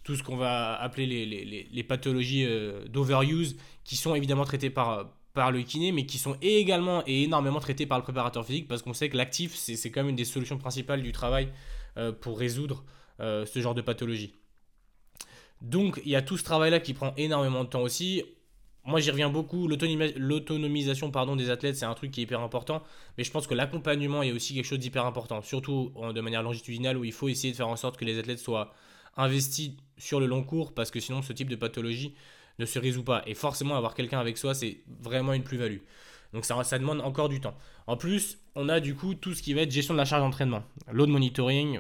tout 0.04 0.16
ce 0.16 0.24
qu'on 0.24 0.38
va 0.38 0.76
appeler 0.76 1.26
les 1.26 1.84
pathologies 1.84 2.48
d'overuse, 2.88 3.58
qui 3.84 3.98
sont 3.98 4.16
évidemment 4.16 4.46
traitées 4.46 4.70
par, 4.70 5.12
par 5.36 5.52
le 5.52 5.62
kiné, 5.62 5.92
mais 5.92 6.08
qui 6.08 6.18
sont 6.18 6.36
également 6.42 7.04
et 7.06 7.24
énormément 7.24 7.60
traités 7.60 7.86
par 7.86 8.00
le 8.00 8.04
préparateur 8.04 8.44
physique, 8.44 8.68
parce 8.68 8.82
qu'on 8.82 8.94
sait 8.94 9.10
que 9.10 9.18
l'actif, 9.18 9.54
c'est 9.54 9.92
quand 9.92 10.00
même 10.02 10.10
une 10.10 10.16
des 10.16 10.26
solutions 10.26 10.58
principales 10.58 11.04
du 11.04 11.12
travail 11.12 11.50
euh, 11.98 12.12
pour 12.12 12.40
résoudre 12.40 12.84
euh, 13.20 13.46
ce 13.46 13.60
genre 13.60 13.76
de 13.76 13.82
pathologie. 13.82 14.34
Donc 15.62 16.02
il 16.04 16.12
y 16.12 16.16
a 16.16 16.22
tout 16.22 16.38
ce 16.38 16.44
travail-là 16.44 16.80
qui 16.80 16.94
prend 16.94 17.14
énormément 17.18 17.64
de 17.64 17.70
temps 17.70 17.82
aussi. 17.82 18.24
Moi 18.86 19.00
j'y 19.00 19.12
reviens 19.12 19.30
beaucoup, 19.30 19.68
l'autonomisation 19.68 21.10
des 21.36 21.50
athlètes 21.50 21.76
c'est 21.76 21.86
un 21.86 21.94
truc 21.96 22.12
qui 22.12 22.22
est 22.22 22.24
hyper 22.24 22.42
important, 22.42 22.84
mais 23.18 23.24
je 23.24 23.32
pense 23.32 23.48
que 23.48 23.56
l'accompagnement 23.56 24.22
est 24.22 24.32
aussi 24.32 24.54
quelque 24.54 24.66
chose 24.66 24.80
d'hyper 24.80 25.06
important, 25.06 25.42
surtout 25.42 25.92
de 26.14 26.22
manière 26.22 26.44
longitudinale 26.44 26.96
où 26.96 27.04
il 27.04 27.12
faut 27.12 27.28
essayer 27.28 27.52
de 27.52 27.58
faire 27.58 27.68
en 27.68 27.78
sorte 27.78 27.98
que 27.98 28.06
les 28.06 28.20
athlètes 28.20 28.38
soient 28.38 28.74
investis 29.18 29.72
sur 29.98 30.20
le 30.20 30.28
long 30.28 30.44
cours, 30.44 30.74
parce 30.74 30.92
que 30.92 31.00
sinon 31.00 31.24
ce 31.24 31.34
type 31.34 31.50
de 31.50 31.56
pathologie 31.56 32.14
ne 32.60 32.66
se 32.66 32.80
résout 32.80 33.04
pas. 33.04 33.24
Et 33.26 33.34
forcément, 33.34 33.76
avoir 33.76 33.94
quelqu'un 33.94 34.20
avec 34.20 34.38
soi, 34.38 34.54
c'est 34.54 34.84
vraiment 35.02 35.34
une 35.34 35.44
plus-value. 35.44 35.80
Donc 36.34 36.46
ça, 36.46 36.62
ça 36.64 36.80
demande 36.80 37.02
encore 37.02 37.30
du 37.30 37.40
temps. 37.40 37.56
En 37.88 37.98
plus, 37.98 38.40
on 38.56 38.70
a 38.70 38.80
du 38.80 38.96
coup 38.96 39.16
tout 39.16 39.34
ce 39.34 39.42
qui 39.42 39.54
va 39.54 39.62
être 39.62 39.72
gestion 39.72 39.94
de 39.94 40.00
la 40.00 40.06
charge 40.06 40.22
d'entraînement. 40.22 40.64
Load 40.92 41.10
monitoring, 41.10 41.80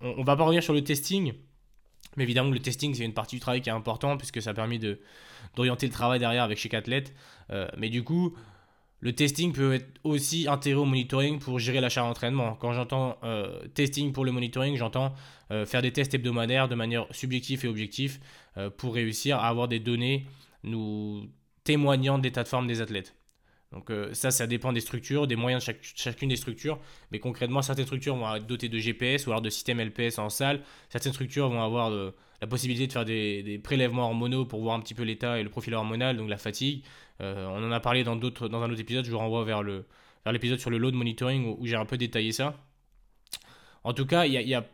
on, 0.00 0.22
va 0.22 0.36
pas 0.36 0.44
revenir 0.44 0.62
sur 0.62 0.72
le 0.72 0.82
testing, 0.82 1.34
mais 2.16 2.24
évidemment 2.24 2.50
le 2.50 2.58
testing 2.58 2.94
c'est 2.94 3.04
une 3.04 3.14
partie 3.14 3.36
du 3.36 3.40
travail 3.40 3.60
qui 3.62 3.68
est 3.68 3.72
importante 3.72 4.18
puisque 4.18 4.42
ça 4.42 4.54
permet 4.54 4.78
d'orienter 5.56 5.86
le 5.86 5.92
travail 5.92 6.18
derrière 6.18 6.42
avec 6.42 6.58
chaque 6.58 6.74
athlète. 6.74 7.14
Euh, 7.50 7.68
mais 7.76 7.88
du 7.90 8.02
coup, 8.02 8.34
le 9.02 9.12
testing 9.12 9.52
peut 9.52 9.74
être 9.74 9.98
aussi 10.04 10.46
intégré 10.48 10.80
au 10.80 10.84
monitoring 10.84 11.40
pour 11.40 11.58
gérer 11.58 11.80
la 11.80 11.88
charge 11.88 12.08
d'entraînement. 12.08 12.54
Quand 12.54 12.72
j'entends 12.72 13.18
euh, 13.24 13.66
testing 13.74 14.12
pour 14.12 14.24
le 14.24 14.30
monitoring, 14.30 14.76
j'entends 14.76 15.12
euh, 15.50 15.66
faire 15.66 15.82
des 15.82 15.92
tests 15.92 16.14
hebdomadaires 16.14 16.68
de 16.68 16.76
manière 16.76 17.06
subjective 17.10 17.64
et 17.64 17.68
objective 17.68 18.20
euh, 18.56 18.70
pour 18.70 18.94
réussir 18.94 19.38
à 19.38 19.48
avoir 19.48 19.66
des 19.66 19.80
données 19.80 20.26
nous 20.62 21.28
témoignant 21.64 22.16
de 22.16 22.22
l'état 22.22 22.44
de 22.44 22.48
forme 22.48 22.68
des 22.68 22.80
athlètes. 22.80 23.16
Donc 23.72 23.90
ça, 24.12 24.30
ça 24.30 24.46
dépend 24.46 24.70
des 24.70 24.80
structures, 24.80 25.26
des 25.26 25.34
moyens 25.34 25.64
de 25.64 25.74
chacune 25.80 26.28
des 26.28 26.36
structures. 26.36 26.78
Mais 27.10 27.20
concrètement, 27.20 27.62
certaines 27.62 27.86
structures 27.86 28.14
vont 28.14 28.36
être 28.36 28.46
dotées 28.46 28.68
de 28.68 28.78
GPS 28.78 29.26
ou 29.26 29.30
alors 29.30 29.40
de 29.40 29.48
système 29.48 29.80
LPS 29.80 30.18
en 30.18 30.28
salle. 30.28 30.60
Certaines 30.90 31.14
structures 31.14 31.48
vont 31.48 31.62
avoir 31.62 31.90
la 32.42 32.46
possibilité 32.46 32.86
de 32.86 32.92
faire 32.92 33.06
des, 33.06 33.60
prélèvements 33.64 34.08
hormonaux 34.08 34.44
pour 34.44 34.60
voir 34.60 34.74
un 34.74 34.80
petit 34.80 34.92
peu 34.92 35.04
l'état 35.04 35.38
et 35.38 35.42
le 35.42 35.48
profil 35.48 35.72
hormonal, 35.72 36.18
donc 36.18 36.28
la 36.28 36.36
fatigue. 36.36 36.84
Euh, 37.22 37.46
on 37.46 37.64
en 37.64 37.70
a 37.70 37.80
parlé 37.80 38.04
dans, 38.04 38.16
dans 38.16 38.62
un 38.62 38.70
autre 38.70 38.80
épisode, 38.80 39.04
je 39.04 39.10
vous 39.10 39.18
renvoie 39.18 39.44
vers, 39.44 39.62
l'épisode 40.32 40.58
sur 40.58 40.70
le 40.70 40.78
load 40.78 40.94
monitoring 40.94 41.56
où, 41.58 41.66
j'ai 41.66 41.76
un 41.76 41.84
peu 41.84 41.96
détaillé 41.96 42.32
ça. 42.32 42.56
En 43.84 43.92
tout 43.92 44.06
cas, 44.06 44.26
il 44.26 44.32
y 44.32 44.54
a, 44.54 44.64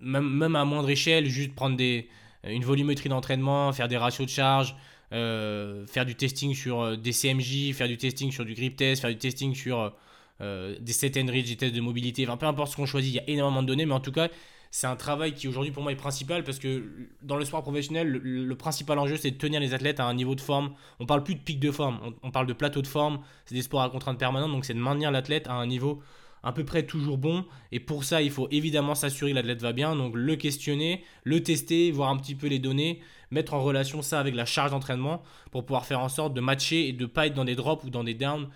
même, 0.00 0.28
même, 0.28 0.56
à 0.56 0.64
moindre 0.64 0.90
échelle, 0.90 1.26
juste 1.26 1.54
prendre 1.54 1.76
des, 1.76 2.08
une 2.44 2.64
volumétrie 2.64 3.08
d'entraînement, 3.08 3.72
faire 3.72 3.88
des 3.88 3.96
ratios 3.96 4.26
de 4.26 4.32
charge, 4.32 4.74
euh, 5.12 5.86
faire 5.86 6.06
du 6.06 6.14
testing 6.14 6.54
sur 6.54 6.80
euh, 6.80 6.96
des 6.96 7.12
CMJ, 7.12 7.72
faire 7.74 7.88
du 7.88 7.96
testing 7.96 8.32
sur 8.32 8.44
du 8.44 8.54
grip 8.54 8.76
test, 8.76 9.02
faire 9.02 9.10
du 9.10 9.18
testing 9.18 9.54
sur 9.54 9.92
des 10.40 10.92
set 10.92 11.16
and 11.16 11.30
reach, 11.30 11.48
des 11.48 11.56
tests 11.56 11.74
de 11.74 11.80
mobilité, 11.80 12.26
enfin 12.26 12.36
peu 12.36 12.44
importe 12.44 12.72
ce 12.72 12.76
qu'on 12.76 12.84
choisit, 12.84 13.14
il 13.14 13.16
y 13.16 13.20
a 13.20 13.30
énormément 13.30 13.62
de 13.62 13.68
données, 13.68 13.86
mais 13.86 13.94
en 13.94 14.00
tout 14.00 14.12
cas, 14.12 14.28
c'est 14.76 14.88
un 14.88 14.96
travail 14.96 15.34
qui 15.34 15.46
aujourd'hui 15.46 15.70
pour 15.70 15.84
moi 15.84 15.92
est 15.92 15.96
principal 15.96 16.42
parce 16.42 16.58
que 16.58 16.82
dans 17.22 17.36
le 17.36 17.44
sport 17.44 17.62
professionnel, 17.62 18.08
le, 18.08 18.56
principal 18.56 18.98
enjeu 18.98 19.16
c'est 19.16 19.30
de 19.30 19.36
tenir 19.36 19.60
les 19.60 19.72
athlètes 19.72 20.00
à 20.00 20.04
un 20.04 20.14
niveau 20.14 20.34
de 20.34 20.40
forme. 20.40 20.74
On 20.98 21.06
parle 21.06 21.22
plus 21.22 21.36
de 21.36 21.40
pic 21.40 21.60
de 21.60 21.70
forme, 21.70 22.00
on, 22.24 22.32
parle 22.32 22.48
de 22.48 22.52
plateau 22.54 22.82
de 22.82 22.88
forme. 22.88 23.20
C'est 23.46 23.54
des 23.54 23.62
sports 23.62 23.82
à 23.82 23.88
contrainte 23.88 24.18
permanente, 24.18 24.50
donc 24.50 24.64
c'est 24.64 24.74
de 24.74 24.80
maintenir 24.80 25.12
l'athlète 25.12 25.46
à 25.46 25.52
un 25.52 25.68
niveau 25.68 26.02
à 26.42 26.50
peu 26.52 26.64
près 26.64 26.82
toujours 26.82 27.18
bon. 27.18 27.44
Et 27.70 27.78
pour 27.78 28.02
ça, 28.02 28.20
il 28.20 28.32
faut 28.32 28.48
évidemment 28.50 28.96
s'assurer 28.96 29.30
que 29.30 29.36
l'athlète 29.36 29.62
va 29.62 29.72
bien. 29.72 29.94
Donc 29.94 30.14
le 30.16 30.34
questionner, 30.34 31.04
le 31.22 31.40
tester, 31.40 31.92
voir 31.92 32.10
un 32.10 32.16
petit 32.16 32.34
peu 32.34 32.48
les 32.48 32.58
données, 32.58 33.00
mettre 33.30 33.54
en 33.54 33.62
relation 33.62 34.02
ça 34.02 34.18
avec 34.18 34.34
la 34.34 34.44
charge 34.44 34.72
d'entraînement 34.72 35.22
pour 35.52 35.64
pouvoir 35.64 35.86
faire 35.86 36.00
en 36.00 36.08
sorte 36.08 36.34
de 36.34 36.40
matcher 36.40 36.88
et 36.88 36.92
de 36.92 37.02
ne 37.02 37.06
pas 37.06 37.28
être 37.28 37.34
dans 37.34 37.44
des 37.44 37.54
drops 37.54 37.84
ou 37.84 37.90
dans 37.90 38.02
des 38.02 38.14
downs 38.14 38.48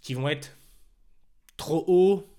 qui 0.00 0.14
vont 0.14 0.28
être 0.28 0.56
trop 1.56 1.82
hauts 1.88 2.31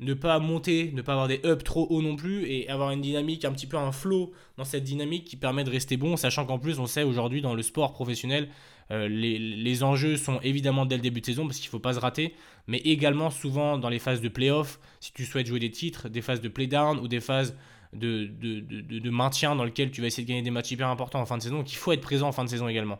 ne 0.00 0.14
pas 0.14 0.38
monter, 0.40 0.90
ne 0.92 1.02
pas 1.02 1.12
avoir 1.12 1.28
des 1.28 1.40
ups 1.44 1.62
trop 1.62 1.86
hauts 1.88 2.02
non 2.02 2.16
plus 2.16 2.46
et 2.46 2.68
avoir 2.68 2.90
une 2.90 3.00
dynamique, 3.00 3.44
un 3.44 3.52
petit 3.52 3.66
peu 3.66 3.76
un 3.76 3.92
flow 3.92 4.32
dans 4.56 4.64
cette 4.64 4.84
dynamique 4.84 5.24
qui 5.24 5.36
permet 5.36 5.62
de 5.62 5.70
rester 5.70 5.96
bon, 5.96 6.16
sachant 6.16 6.46
qu'en 6.46 6.58
plus 6.58 6.78
on 6.80 6.86
sait 6.86 7.04
aujourd'hui 7.04 7.40
dans 7.40 7.54
le 7.54 7.62
sport 7.62 7.92
professionnel, 7.92 8.48
euh, 8.90 9.08
les, 9.08 9.82
enjeux 9.82 10.16
sont 10.16 10.40
évidemment 10.42 10.84
dès 10.84 10.96
le 10.96 11.02
début 11.02 11.20
de 11.20 11.26
saison 11.26 11.46
parce 11.46 11.58
qu'il 11.58 11.68
ne 11.68 11.70
faut 11.70 11.78
pas 11.78 11.94
se 11.94 12.00
rater, 12.00 12.34
mais 12.66 12.78
également 12.78 13.30
souvent 13.30 13.78
dans 13.78 13.88
les 13.88 13.98
phases 13.98 14.20
de 14.20 14.28
playoff, 14.28 14.78
si 15.00 15.12
tu 15.12 15.24
souhaites 15.24 15.46
jouer 15.46 15.60
des 15.60 15.70
titres, 15.70 16.08
des 16.08 16.22
phases 16.22 16.40
de 16.40 16.48
playdown 16.48 16.98
ou 16.98 17.08
des 17.08 17.20
phases 17.20 17.56
de, 17.92 18.26
de, 18.26 19.10
maintien 19.10 19.54
dans 19.54 19.64
lesquelles 19.64 19.92
tu 19.92 20.00
vas 20.00 20.08
essayer 20.08 20.24
de 20.24 20.28
gagner 20.28 20.42
des 20.42 20.50
matchs 20.50 20.72
hyper 20.72 20.88
importants 20.88 21.20
en 21.20 21.26
fin 21.26 21.38
de 21.38 21.42
saison, 21.42 21.58
donc 21.58 21.72
il 21.72 21.76
faut 21.76 21.92
être 21.92 22.00
présent 22.00 22.28
en 22.28 22.32
fin 22.32 22.44
de 22.44 22.50
saison 22.50 22.66
également. 22.66 22.98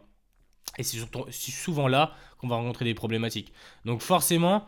Et 0.78 0.82
c'est 0.82 0.98
souvent 1.30 1.88
là 1.88 2.12
qu'on 2.38 2.48
va 2.48 2.56
rencontrer 2.56 2.84
des 2.84 2.94
problématiques. 2.94 3.52
Donc 3.84 4.00
forcément, 4.00 4.66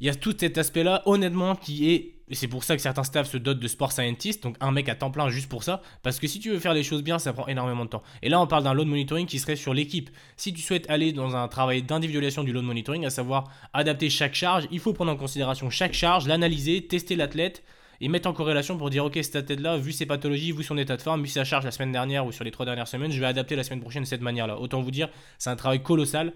il 0.00 0.06
y 0.06 0.10
a 0.10 0.14
tout 0.14 0.34
cet 0.38 0.58
aspect-là, 0.58 1.02
honnêtement, 1.06 1.54
qui 1.54 1.90
est. 1.92 2.16
C'est 2.32 2.46
pour 2.46 2.62
ça 2.62 2.76
que 2.76 2.82
certains 2.82 3.02
staffs 3.02 3.28
se 3.28 3.36
dotent 3.36 3.58
de 3.58 3.66
sport 3.66 3.90
scientist, 3.90 4.44
donc 4.44 4.56
un 4.60 4.70
mec 4.70 4.88
à 4.88 4.94
temps 4.94 5.10
plein 5.10 5.28
juste 5.30 5.48
pour 5.48 5.64
ça. 5.64 5.82
Parce 6.04 6.20
que 6.20 6.28
si 6.28 6.38
tu 6.38 6.50
veux 6.50 6.60
faire 6.60 6.74
les 6.74 6.84
choses 6.84 7.02
bien, 7.02 7.18
ça 7.18 7.32
prend 7.32 7.48
énormément 7.48 7.84
de 7.84 7.90
temps. 7.90 8.04
Et 8.22 8.28
là, 8.28 8.40
on 8.40 8.46
parle 8.46 8.62
d'un 8.62 8.72
load 8.72 8.86
monitoring 8.86 9.26
qui 9.26 9.40
serait 9.40 9.56
sur 9.56 9.74
l'équipe. 9.74 10.10
Si 10.36 10.54
tu 10.54 10.62
souhaites 10.62 10.88
aller 10.88 11.12
dans 11.12 11.34
un 11.34 11.48
travail 11.48 11.82
d'individualisation 11.82 12.44
du 12.44 12.52
load 12.52 12.64
monitoring, 12.64 13.04
à 13.04 13.10
savoir 13.10 13.50
adapter 13.72 14.10
chaque 14.10 14.34
charge, 14.34 14.68
il 14.70 14.78
faut 14.78 14.92
prendre 14.92 15.10
en 15.10 15.16
considération 15.16 15.70
chaque 15.70 15.92
charge, 15.92 16.28
l'analyser, 16.28 16.86
tester 16.86 17.16
l'athlète 17.16 17.64
et 18.00 18.08
mettre 18.08 18.28
en 18.28 18.32
corrélation 18.32 18.78
pour 18.78 18.90
dire 18.90 19.04
ok 19.04 19.18
cet 19.22 19.36
athlète 19.36 19.60
là 19.60 19.76
vu 19.76 19.92
ses 19.92 20.06
pathologies 20.06 20.52
vu 20.52 20.62
son 20.62 20.78
état 20.78 20.96
de 20.96 21.02
forme 21.02 21.22
vu 21.22 21.28
sa 21.28 21.44
charge 21.44 21.64
la 21.64 21.70
semaine 21.70 21.92
dernière 21.92 22.24
ou 22.24 22.32
sur 22.32 22.44
les 22.44 22.50
trois 22.50 22.64
dernières 22.64 22.88
semaines 22.88 23.12
je 23.12 23.20
vais 23.20 23.26
adapter 23.26 23.56
la 23.56 23.62
semaine 23.62 23.80
prochaine 23.80 24.04
de 24.04 24.08
cette 24.08 24.22
manière 24.22 24.46
là 24.46 24.58
autant 24.58 24.80
vous 24.80 24.90
dire 24.90 25.10
c'est 25.38 25.50
un 25.50 25.56
travail 25.56 25.82
colossal 25.82 26.32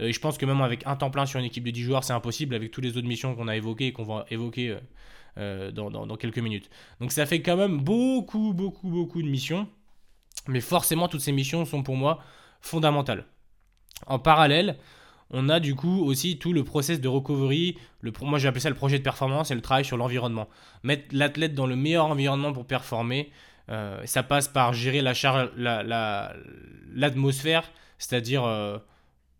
euh, 0.00 0.12
je 0.12 0.20
pense 0.20 0.38
que 0.38 0.46
même 0.46 0.60
avec 0.60 0.86
un 0.86 0.96
temps 0.96 1.10
plein 1.10 1.26
sur 1.26 1.38
une 1.40 1.46
équipe 1.46 1.64
de 1.64 1.70
10 1.70 1.82
joueurs, 1.82 2.04
c'est 2.04 2.12
impossible 2.12 2.54
avec 2.54 2.70
toutes 2.70 2.84
les 2.84 2.96
autres 2.96 3.06
missions 3.06 3.34
qu'on 3.34 3.48
a 3.48 3.56
évoquées 3.56 3.88
et 3.88 3.92
qu'on 3.92 4.04
va 4.04 4.26
évoquer 4.30 4.70
euh, 4.70 4.78
euh, 5.38 5.70
dans, 5.72 6.16
quelques 6.16 6.38
minutes. 6.38 6.70
Donc 7.00 7.12
ça 7.12 7.26
fait 7.26 7.42
quand 7.42 7.56
même 7.56 7.78
beaucoup, 7.78 8.52
beaucoup, 8.54 8.88
beaucoup 8.88 9.22
de 9.22 9.28
missions. 9.28 9.68
Mais 10.46 10.60
forcément, 10.60 11.08
toutes 11.08 11.20
ces 11.20 11.32
missions 11.32 11.64
sont 11.64 11.82
pour 11.82 11.96
moi 11.96 12.20
fondamentales. 12.60 13.26
En 14.06 14.18
parallèle, 14.18 14.78
on 15.30 15.48
a 15.48 15.60
du 15.60 15.74
coup 15.74 16.04
aussi 16.04 16.38
tout 16.38 16.52
le 16.52 16.64
process 16.64 17.00
de 17.00 17.08
recovery. 17.08 17.76
Moi, 18.22 18.38
j'ai 18.38 18.48
appelé 18.48 18.60
ça 18.60 18.70
le 18.70 18.76
projet 18.76 18.98
de 18.98 19.02
performance 19.02 19.50
et 19.50 19.54
le 19.54 19.60
travail 19.60 19.84
sur 19.84 19.96
l'environnement. 19.96 20.48
Mettre 20.84 21.06
l'athlète 21.12 21.54
dans 21.54 21.66
le 21.66 21.76
meilleur 21.76 22.06
environnement 22.06 22.52
pour 22.52 22.66
performer, 22.66 23.30
ça 24.04 24.22
passe 24.22 24.48
par 24.48 24.72
gérer 24.72 25.02
la 25.02 25.12
l'atmosphère, 26.94 27.62
la, 27.62 27.68
c'est-à-dire 27.98 28.80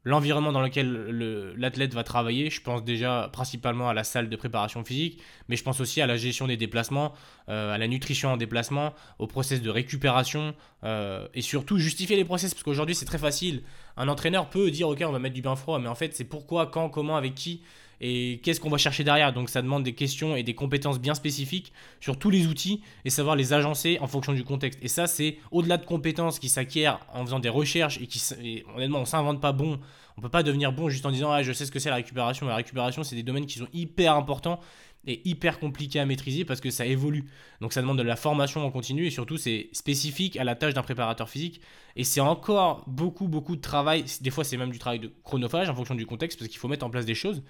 l'environnement 0.09 0.53
dans 0.53 0.63
lequel 0.63 1.55
l'athlète 1.59 1.93
va 1.93 2.03
travailler. 2.03 2.49
Je 2.49 2.63
pense 2.63 2.83
déjà 2.83 3.29
principalement 3.31 3.91
à 3.91 3.95
la 3.95 4.05
salle 4.05 4.31
de 4.31 4.37
préparation 4.37 4.83
physique, 4.83 5.21
mais 5.49 5.57
je 5.57 5.63
pense 5.63 5.81
aussi 5.81 6.01
à 6.01 6.07
la 6.07 6.17
gestion 6.17 6.47
des 6.47 6.57
déplacements, 6.57 7.13
euh, 7.51 7.75
à 7.75 7.77
la 7.77 7.87
nutrition 7.89 8.31
en 8.33 8.39
déplacement, 8.39 8.95
au 9.19 9.27
process 9.27 9.61
de 9.61 9.69
récupération 9.69 10.55
euh, 10.85 11.29
et 11.35 11.43
surtout 11.43 11.77
justifier 11.77 12.17
les 12.17 12.25
process 12.25 12.55
parce 12.55 12.63
qu'aujourd'hui 12.63 12.95
c'est 12.95 13.05
très 13.05 13.19
facile. 13.19 13.63
Un 13.99 14.09
entraîneur 14.09 14.49
peut 14.49 14.71
dire 14.71 14.89
ok 14.89 15.05
on 15.07 15.13
va 15.13 15.19
mettre 15.19 15.35
du 15.35 15.43
bain 15.43 15.57
froid, 15.57 15.79
mais 15.79 15.89
en 15.89 15.95
fait 15.95 16.17
c'est 16.17 16.25
pourquoi, 16.25 16.69
quand, 16.69 16.89
comment, 16.89 17.17
avec 17.19 17.35
qui 17.35 17.61
et 18.01 18.41
qu'est-ce 18.43 18.61
qu'on 18.61 18.71
va 18.71 18.79
chercher 18.79 19.05
derrière? 19.05 19.33
Donc 19.33 19.49
ça 19.49 19.63
demande 19.63 19.83
des 19.83 19.95
questions 19.95 20.37
et 20.37 20.43
des 20.43 20.55
compétences 20.55 21.01
bien 21.01 21.15
spécifiques 21.15 21.73
sur 22.01 22.19
tous 22.19 22.31
les 22.31 22.47
outils 22.47 22.83
et 23.05 23.11
savoir 23.11 23.37
les 23.37 23.53
agencer 23.53 23.99
en 24.01 24.07
fonction 24.07 24.33
du 24.33 24.45
contexte. 24.45 24.79
Et 24.83 24.89
ça, 24.89 25.07
c'est 25.07 25.39
au-delà 25.51 25.77
de 25.77 25.85
compétences 25.85 26.39
qui 26.39 26.49
s'acquièrent 26.49 27.01
en 27.13 27.25
faisant 27.25 27.41
des 27.41 27.49
recherches 27.49 28.01
et 28.01 28.07
qui, 28.07 28.65
honnêtement, 28.77 29.01
on 29.01 29.05
s'invente 29.05 29.41
pas 29.41 29.53
bon. 29.53 29.79
On 30.17 30.21
peut 30.21 30.29
pas 30.29 30.43
devenir 30.43 30.73
bon 30.73 30.89
juste 30.89 31.07
en 31.07 31.13
disant 31.13 31.31
ah, 31.31 31.43
je 31.43 31.53
sais 31.53 31.65
ce 31.65 31.71
que 31.71 31.79
c'est 31.79 31.91
la 31.91 31.97
récupération. 31.97 32.47
La 32.47 32.57
récupération, 32.57 33.05
c'est 33.05 33.17
des 33.17 33.23
domaines 33.23 33.47
qui 33.47 33.59
sont 33.59 33.69
hyper 33.73 34.15
importants 34.15 34.61
et 35.07 35.27
hyper 35.29 35.59
compliqués 35.59 36.01
à 36.01 36.07
maîtriser 36.07 36.45
parce 36.45 36.61
que 36.61 36.71
ça 36.71 36.85
évolue. 36.87 37.25
Donc 37.61 37.73
ça 37.73 37.81
demande 37.81 37.99
de 37.99 38.03
la 38.03 38.17
formation 38.17 38.65
en 38.65 38.71
continu 38.71 39.07
et 39.07 39.11
surtout 39.11 39.37
c'est 39.37 39.69
spécifique 39.73 40.37
à 40.37 40.45
la 40.45 40.55
tâche 40.55 40.75
d'un 40.75 40.83
préparateur 40.83 41.29
physique. 41.29 41.61
Et 41.97 42.05
c'est 42.05 42.21
encore 42.21 42.85
beaucoup, 42.87 43.29
beaucoup 43.29 43.57
de 43.57 43.61
travail. 43.61 44.05
Des 44.21 44.31
fois, 44.31 44.45
c'est 44.45 44.57
même 44.57 44.71
du 44.71 44.79
travail 44.79 44.99
de 45.01 45.13
chronophage 45.25 45.69
en 45.71 45.75
fonction 45.75 45.95
du 45.95 46.07
contexte 46.07 46.39
parce 46.39 46.49
qu'il 46.49 46.59
faut 46.59 46.69
mettre 46.69 46.85
en 46.85 46.91
place 46.91 47.07
des 47.07 47.15
choses 47.15 47.43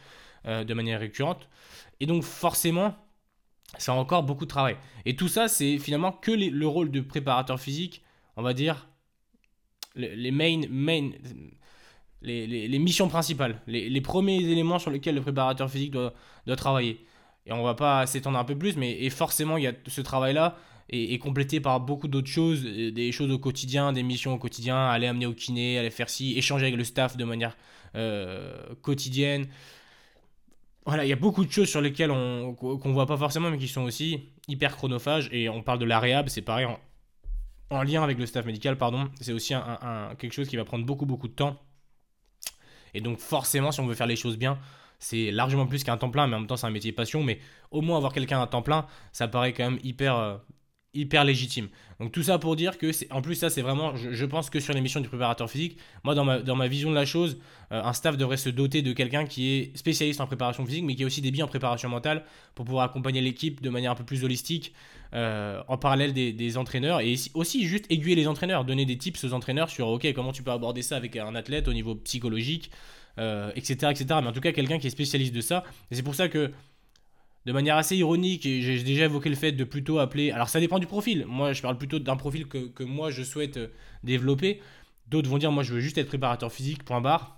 euh, 0.47 0.65
de 0.65 0.75
manière 0.75 1.01
récurrente. 1.01 1.49
Et 2.01 2.07
donc 2.07 2.23
forcément, 2.23 2.95
c'est 3.77 3.91
encore 3.91 4.23
beaucoup 4.23 4.45
de 4.45 4.51
travail. 4.51 4.77
Et 5.05 5.17
tout 5.17 5.29
ça, 5.29 5.49
c'est 5.49 5.79
finalement 5.79 6.13
que 6.13 6.31
le 6.31 6.67
rôle 6.67 6.91
de 6.91 7.01
préparateur 7.01 7.61
physique, 7.61 8.03
on 8.37 8.43
va 8.43 8.55
dire, 8.55 8.89
les, 9.97 10.31
main, 10.31 10.61
main 10.71 11.11
les, 12.23 12.79
missions 12.79 13.09
principales, 13.09 13.61
les, 13.67 14.01
premiers 14.01 14.39
éléments 14.39 14.79
sur 14.79 14.91
lesquels 14.91 15.15
le 15.15 15.21
préparateur 15.21 15.71
physique 15.71 15.91
doit, 15.91 16.15
doit 16.47 16.57
travailler. 16.57 17.05
Et 17.49 17.53
on 17.53 17.63
va 17.63 17.75
pas 17.75 18.07
s'étendre 18.07 18.39
un 18.39 18.45
peu 18.45 18.57
plus, 18.57 18.77
mais 18.77 19.09
forcément, 19.11 19.57
il 19.57 19.65
y 19.65 19.67
a 19.67 19.73
ce 19.87 20.01
travail-là 20.03 20.57
est, 20.91 21.19
complété 21.19 21.61
par 21.61 21.81
beaucoup 21.81 22.09
d'autres 22.09 22.29
choses, 22.29 22.65
euh, 22.65 22.91
des 22.91 23.13
choses 23.13 23.31
au 23.31 23.39
quotidien, 23.39 23.93
des 23.93 24.03
missions 24.03 24.35
au 24.35 24.39
quotidien, 24.39 24.89
aller 24.89 25.07
amener 25.07 25.27
au 25.27 25.35
kiné, 25.35 25.79
aller 25.79 25.91
faire 25.91 26.09
ci, 26.09 26.37
échanger 26.37 26.67
avec 26.67 26.77
le 26.77 26.85
staff 26.85 27.17
de 27.17 27.25
manière 27.25 27.57
euh, 27.95 28.75
quotidienne. 28.83 29.49
Voilà, 30.87 31.05
il 31.05 31.09
y 31.09 31.13
a 31.13 31.17
beaucoup 31.17 31.45
de 31.45 31.51
choses 31.51 31.69
sur 31.69 31.83
lesquelles 31.83 32.11
on 32.11 32.55
qu'on 32.55 32.93
voit 32.93 33.07
pas 33.07 33.19
forcément, 33.19 33.51
mais 33.51 33.59
qui 33.59 33.69
sont 33.69 33.83
aussi 33.83 34.31
hyper 34.47 34.77
chronophages. 34.77 35.29
Et 35.33 35.49
on 35.51 35.63
parle 35.63 35.79
de 35.79 35.85
la 35.85 36.01
réhab, 36.01 36.29
c'est 36.29 36.43
pareil, 36.43 36.67
en, 37.71 37.83
lien 37.83 38.03
avec 38.03 38.19
le 38.19 38.25
staff 38.25 38.47
médical, 38.47 38.79
pardon. 38.79 39.11
C'est 39.21 39.33
aussi 39.33 39.55
quelque 40.19 40.33
chose 40.33 40.49
qui 40.49 40.57
va 40.57 40.65
prendre 40.65 40.87
beaucoup, 40.87 41.05
beaucoup 41.05 41.29
de 41.29 41.35
temps. 41.35 41.61
Et 42.95 43.03
donc 43.03 43.19
forcément, 43.19 43.71
si 43.71 43.81
on 43.81 43.87
veut 43.87 43.95
faire 43.95 44.07
les 44.07 44.17
choses 44.17 44.39
bien, 44.39 44.59
c'est 44.99 45.31
largement 45.31 45.67
plus 45.67 45.85
qu'un 45.85 45.97
temps 45.97 46.11
plein, 46.11 46.27
mais 46.27 46.37
en 46.37 46.41
même 46.41 46.49
temps 46.49 46.57
c'est 46.57 46.67
un 46.67 46.71
métier 46.71 46.93
passion, 46.93 47.23
mais 47.23 47.39
au 47.71 47.81
moins 47.81 47.97
avoir 47.97 48.13
quelqu'un 48.13 48.43
à 48.43 48.47
temps 48.47 48.63
plein, 48.63 48.87
ça 49.13 49.29
paraît 49.29 49.53
quand 49.53 49.71
même 49.71 49.79
hyper, 49.83 50.17
euh, 50.17 50.37
hyper 50.95 51.25
légitime. 51.25 51.69
Donc 52.01 52.13
tout 52.13 52.23
ça 52.23 52.39
pour 52.39 52.57
dire 52.57 52.79
que, 52.79 52.91
en 53.13 53.23
plus 53.23 53.35
ça 53.37 53.51
c'est 53.51 53.63
vraiment, 53.63 53.95
je, 53.97 54.25
pense 54.25 54.51
que 54.51 54.61
sur 54.61 54.75
l'émission 54.75 55.01
du 55.01 55.09
préparateur 55.09 55.51
physique, 55.51 55.79
moi 56.05 56.15
dans 56.15 56.25
ma, 56.25 56.69
vision 56.69 56.91
de 56.91 56.95
la 56.95 57.05
chose, 57.05 57.39
euh, 57.73 57.83
un 57.83 57.93
staff 57.93 58.17
devrait 58.17 58.37
se 58.37 58.49
doter 58.49 58.83
de 58.83 58.93
quelqu'un 58.93 59.27
qui 59.27 59.55
est 59.55 59.77
spécialiste 59.77 60.21
en 60.21 60.27
préparation 60.27 60.65
physique, 60.65 60.85
mais 60.85 60.95
qui 60.95 61.05
a 61.05 61.07
aussi 61.07 61.21
des 61.21 61.31
billes 61.31 61.43
en 61.43 61.49
préparation 61.49 61.89
mentale 61.89 62.25
pour 62.55 62.65
pouvoir 62.65 62.85
accompagner 62.85 63.21
l'équipe 63.21 63.61
de 63.61 63.71
manière 63.71 63.93
un 63.93 63.97
peu 63.97 64.05
plus 64.05 64.25
holistique, 64.25 64.73
euh, 65.15 65.63
en 65.69 65.79
parallèle 65.79 66.13
des, 66.13 66.57
entraîneurs, 66.59 67.01
et 67.01 67.15
aussi 67.35 67.67
juste 67.67 67.87
aiguiller 67.91 68.17
les 68.17 68.29
entraîneurs, 68.29 68.65
donner 68.65 68.85
des 68.85 68.99
tips 68.99 69.25
aux 69.25 69.33
entraîneurs 69.33 69.71
sur, 69.71 69.89
ok, 69.89 70.13
comment 70.13 70.33
tu 70.33 70.43
peux 70.43 70.51
aborder 70.51 70.83
ça 70.83 70.97
avec 70.97 71.17
un 71.17 71.35
athlète 71.35 71.69
au 71.69 71.73
niveau 71.73 71.95
psychologique, 71.95 72.71
euh, 73.19 73.51
etc. 73.55 73.77
Mais 74.09 74.29
en 74.29 74.33
tout 74.33 74.41
cas 74.41 74.53
quelqu'un 74.53 74.79
qui 74.79 74.87
est 74.87 74.91
spécialiste 74.91 75.35
de 75.35 75.41
ça, 75.41 75.65
et 75.91 75.95
c'est 75.95 76.03
pour 76.03 76.15
ça 76.15 76.29
que 76.29 76.53
de 77.47 77.53
manière 77.53 77.77
assez 77.77 77.97
ironique, 77.97 78.43
j'ai 78.43 78.83
déjà 78.83 79.05
évoqué 79.07 79.31
le 79.31 79.37
fait 79.37 79.53
de 79.53 79.65
plutôt 79.65 79.99
appeler. 79.99 80.31
Alors 80.31 80.49
ça 80.49 80.61
dépend 80.61 80.79
du 80.79 80.87
profil. 80.87 81.25
Moi, 81.27 81.53
je 81.53 81.63
parle 81.63 81.79
plutôt 81.79 81.99
d'un 81.99 82.17
profil 82.17 82.47
que, 82.47 82.83
moi 82.83 83.11
je 83.11 83.23
souhaite 83.23 83.57
euh, 83.57 83.69
développer. 84.05 84.61
D'autres 85.07 85.31
vont 85.31 85.39
dire, 85.39 85.51
moi 85.51 85.63
je 85.63 85.73
veux 85.73 85.81
juste 85.81 85.97
être 85.97 86.09
préparateur 86.09 86.53
physique, 86.53 86.85
point 86.85 87.01
barre. 87.01 87.38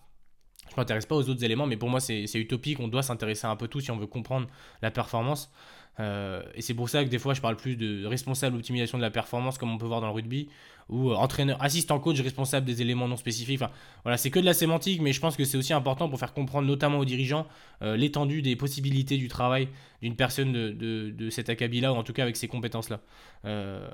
Je 0.71 0.77
m'intéresse 0.77 1.07
pas 1.07 1.17
aux 1.17 1.29
autres 1.29 1.45
éléments, 1.45 1.67
mais 1.67 1.77
pour 1.77 1.89
moi 1.89 2.01
c'est 2.01 2.25
utopique. 2.35 2.81
On 2.81 2.89
doit 2.89 3.03
s'intéresser 3.03 3.47
un 3.47 3.57
peu 3.57 3.69
tout 3.69 3.81
si 3.81 3.91
on 3.91 3.97
veut 3.97 4.07
comprendre 4.07 4.47
la 4.83 4.91
performance. 4.91 5.51
Euh, 5.99 6.43
et 6.55 6.63
c'est 6.63 6.75
pour 6.75 6.89
ça 6.89 7.05
que 7.05 7.11
des 7.11 7.19
fois 7.19 7.35
je 7.35 7.41
parle 7.41 7.57
plus 7.57 7.77
de 7.77 8.07
responsable 8.07 8.57
optimisation 8.57 8.97
de 8.97 9.03
la 9.03 9.11
performance 9.11 9.59
comme 9.59 9.71
on 9.71 9.77
peut 9.77 9.87
voir 9.87 10.01
dans 10.01 10.07
le 10.07 10.15
rugby 10.15 10.49
ou 10.89 11.11
euh, 11.11 11.15
entraîneur, 11.15 11.63
assistant 11.63 11.99
coach 11.99 12.21
responsable 12.21 12.65
des 12.65 12.81
éléments 12.81 13.07
non 13.07 13.17
spécifiques. 13.17 13.61
Enfin, 13.61 13.73
voilà, 14.05 14.17
c'est 14.17 14.31
que 14.31 14.39
de 14.39 14.45
la 14.45 14.55
sémantique, 14.55 15.01
mais 15.03 15.13
je 15.13 15.21
pense 15.21 15.37
que 15.37 15.45
c'est 15.45 15.59
aussi 15.59 15.73
important 15.73 16.09
pour 16.09 16.19
faire 16.19 16.33
comprendre 16.33 16.67
notamment 16.67 16.99
aux 16.99 17.05
dirigeants 17.05 17.47
euh, 17.83 17.97
l'étendue 17.97 18.41
des 18.41 18.57
possibilités 18.57 19.19
du 19.19 19.29
travail 19.29 19.69
d'une 20.01 20.17
personne 20.17 20.53
de, 20.53 20.71
de, 20.71 21.11
de, 21.11 21.31
cet 21.31 21.51
acabit-là 21.51 21.93
ou 21.93 21.97
en 21.97 22.03
tout 22.03 22.13
cas 22.13 22.23
avec 22.23 22.37
ces 22.37 22.49
compétences-là. 22.49 23.01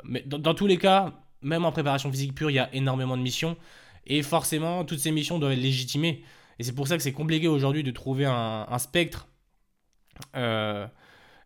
mais 0.04 0.22
dans, 0.26 0.54
tous 0.54 0.66
les 0.66 0.78
cas, 0.78 1.12
même 1.42 1.64
en 1.64 1.72
préparation 1.72 2.10
physique 2.10 2.34
pure, 2.34 2.50
il 2.50 2.54
y 2.54 2.58
a 2.58 2.72
énormément 2.74 3.16
de 3.16 3.22
missions 3.22 3.56
et 4.06 4.22
forcément 4.22 4.84
toutes 4.84 5.00
ces 5.00 5.10
missions 5.10 5.38
doivent 5.38 5.52
être 5.52 5.60
légitimées. 5.60 6.22
Et 6.58 6.64
c'est 6.64 6.74
pour 6.74 6.88
ça 6.88 6.96
que 6.96 7.02
c'est 7.02 7.12
compliqué 7.12 7.48
aujourd'hui 7.48 7.82
de 7.82 7.90
trouver 7.90 8.24
un, 8.24 8.78
spectre 8.78 9.28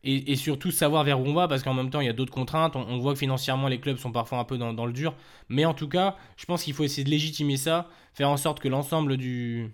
et, 0.02 0.36
surtout 0.36 0.70
savoir 0.70 1.04
vers 1.04 1.20
où 1.20 1.24
on 1.24 1.34
va 1.34 1.48
parce 1.48 1.62
qu'en 1.62 1.74
même 1.74 1.90
temps 1.90 2.00
il 2.00 2.06
y 2.06 2.10
a 2.10 2.12
d'autres 2.12 2.32
contraintes. 2.32 2.76
On, 2.76 2.98
voit 2.98 3.12
que 3.12 3.18
financièrement 3.18 3.68
les 3.68 3.80
clubs 3.80 3.96
sont 3.96 4.12
parfois 4.12 4.38
un 4.38 4.44
peu 4.44 4.58
dans, 4.58 4.86
le 4.86 4.92
dur. 4.92 5.14
Mais 5.48 5.64
en 5.64 5.74
tout 5.74 5.88
cas, 5.88 6.16
je 6.36 6.44
pense 6.46 6.64
qu'il 6.64 6.74
faut 6.74 6.84
essayer 6.84 7.04
de 7.04 7.10
légitimer 7.10 7.56
ça, 7.56 7.88
faire 8.14 8.28
en 8.28 8.36
sorte 8.36 8.60
que 8.60 8.68
l'ensemble 8.68 9.16
du, 9.16 9.72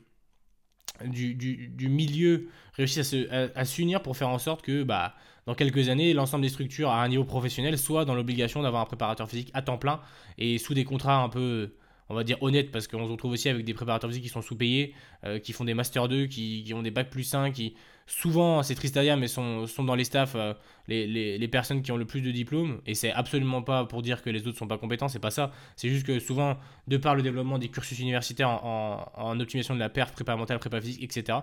du, 1.04 1.88
milieu 1.88 2.48
réussisse 2.74 3.14
à 3.30 3.64
s'unir 3.64 4.02
pour 4.02 4.16
faire 4.16 4.28
en 4.28 4.38
sorte 4.38 4.62
que 4.62 4.82
bah, 4.82 5.14
dans 5.46 5.54
quelques 5.54 5.88
années, 5.88 6.12
l'ensemble 6.12 6.42
des 6.42 6.48
structures 6.48 6.90
à 6.90 7.02
un 7.02 7.08
niveau 7.08 7.24
professionnel 7.24 7.78
soient 7.78 8.04
dans 8.04 8.14
l'obligation 8.14 8.62
d'avoir 8.62 8.82
un 8.82 8.86
préparateur 8.86 9.28
physique 9.28 9.50
à 9.54 9.62
temps 9.62 9.78
plein 9.78 10.00
et 10.38 10.58
sous 10.58 10.74
des 10.74 10.84
contrats 10.84 11.22
un 11.22 11.28
peu 11.28 11.74
on 12.08 12.14
va 12.14 12.24
dire 12.24 12.40
honnête 12.42 12.70
parce 12.70 12.86
qu'on 12.86 13.06
se 13.06 13.10
retrouve 13.10 13.32
aussi 13.32 13.48
avec 13.48 13.64
des 13.64 13.74
préparateurs 13.74 14.10
physiques 14.10 14.24
qui 14.24 14.30
sont 14.30 14.42
sous-payés, 14.42 14.94
euh, 15.24 15.38
qui 15.38 15.52
font 15.52 15.64
des 15.64 15.74
Master 15.74 16.08
2, 16.08 16.26
qui, 16.26 16.70
ont 16.74 16.82
des 16.82 16.90
bacs 16.90 17.10
plus 17.10 17.24
5, 17.24 17.52
qui 17.52 17.74
souvent, 18.06 18.62
c'est 18.62 18.76
triste 18.76 18.96
à 18.96 19.16
mais 19.16 19.26
sont, 19.26 19.66
sont 19.66 19.82
dans 19.82 19.96
les 19.96 20.04
staffs 20.04 20.36
euh, 20.36 20.54
les, 20.86 21.48
personnes 21.48 21.82
qui 21.82 21.90
ont 21.90 21.96
le 21.96 22.04
plus 22.04 22.20
de 22.20 22.30
diplômes. 22.30 22.80
Et 22.86 22.94
c'est 22.94 23.10
absolument 23.10 23.62
pas 23.62 23.84
pour 23.84 24.02
dire 24.02 24.22
que 24.22 24.30
les 24.30 24.46
autres 24.46 24.56
sont 24.58 24.68
pas 24.68 24.78
compétents, 24.78 25.08
c'est 25.08 25.18
pas 25.18 25.32
ça. 25.32 25.50
C'est 25.74 25.88
juste 25.88 26.06
que 26.06 26.20
souvent, 26.20 26.56
de 26.86 26.96
par 26.96 27.16
le 27.16 27.22
développement 27.22 27.58
des 27.58 27.68
cursus 27.68 27.98
universitaires 27.98 28.64
en, 28.64 29.40
optimisation 29.40 29.74
de 29.74 29.80
la 29.80 29.88
perf, 29.88 30.12
prépa 30.12 30.36
mentale, 30.36 30.58
prépa 30.60 30.80
physique, 30.80 31.02
etc. 31.02 31.38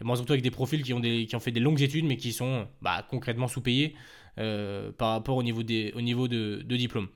Et 0.00 0.04
moi, 0.04 0.16
surtout 0.16 0.32
avec 0.32 0.42
des 0.42 0.50
profils 0.50 0.82
qui 0.82 0.94
ont, 0.94 1.00
des, 1.00 1.26
qui 1.26 1.36
ont 1.36 1.40
fait 1.40 1.52
des 1.52 1.60
longues 1.60 1.82
études, 1.82 2.06
mais 2.06 2.16
qui 2.16 2.32
sont 2.32 2.66
bah, 2.80 3.06
concrètement 3.10 3.48
sous-payés 3.48 3.94
euh, 4.38 4.90
par 4.92 5.10
rapport 5.10 5.36
au 5.36 5.42
niveau, 5.42 5.62
des, 5.62 5.92
au 5.94 6.00
niveau 6.00 6.28
de, 6.28 6.62
de 6.64 6.76
diplôme. 6.76 7.08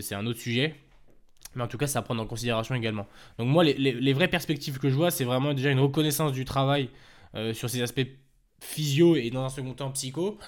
c'est 0.00 0.14
un 0.14 0.26
autre 0.26 0.40
sujet. 0.40 0.74
Mais 1.54 1.62
en 1.62 1.68
tout 1.68 1.78
cas, 1.78 1.86
ça 1.86 2.00
à 2.00 2.02
prendre 2.02 2.22
en 2.22 2.26
considération 2.26 2.74
également. 2.74 3.06
Donc 3.38 3.48
moi, 3.48 3.64
les, 3.64 4.12
vraies 4.12 4.28
perspectives 4.28 4.78
que 4.78 4.88
je 4.88 4.94
vois, 4.94 5.10
c'est 5.10 5.24
vraiment 5.24 5.54
déjà 5.54 5.70
une 5.70 5.80
reconnaissance 5.80 6.32
du 6.32 6.44
travail 6.44 6.88
euh, 7.34 7.54
sur 7.54 7.70
ces 7.70 7.82
aspects 7.82 8.06
physio 8.60 9.16
et 9.16 9.30
dans 9.30 9.44
un 9.44 9.48
second 9.48 9.74
temps 9.74 9.90
psycho. 9.90 10.38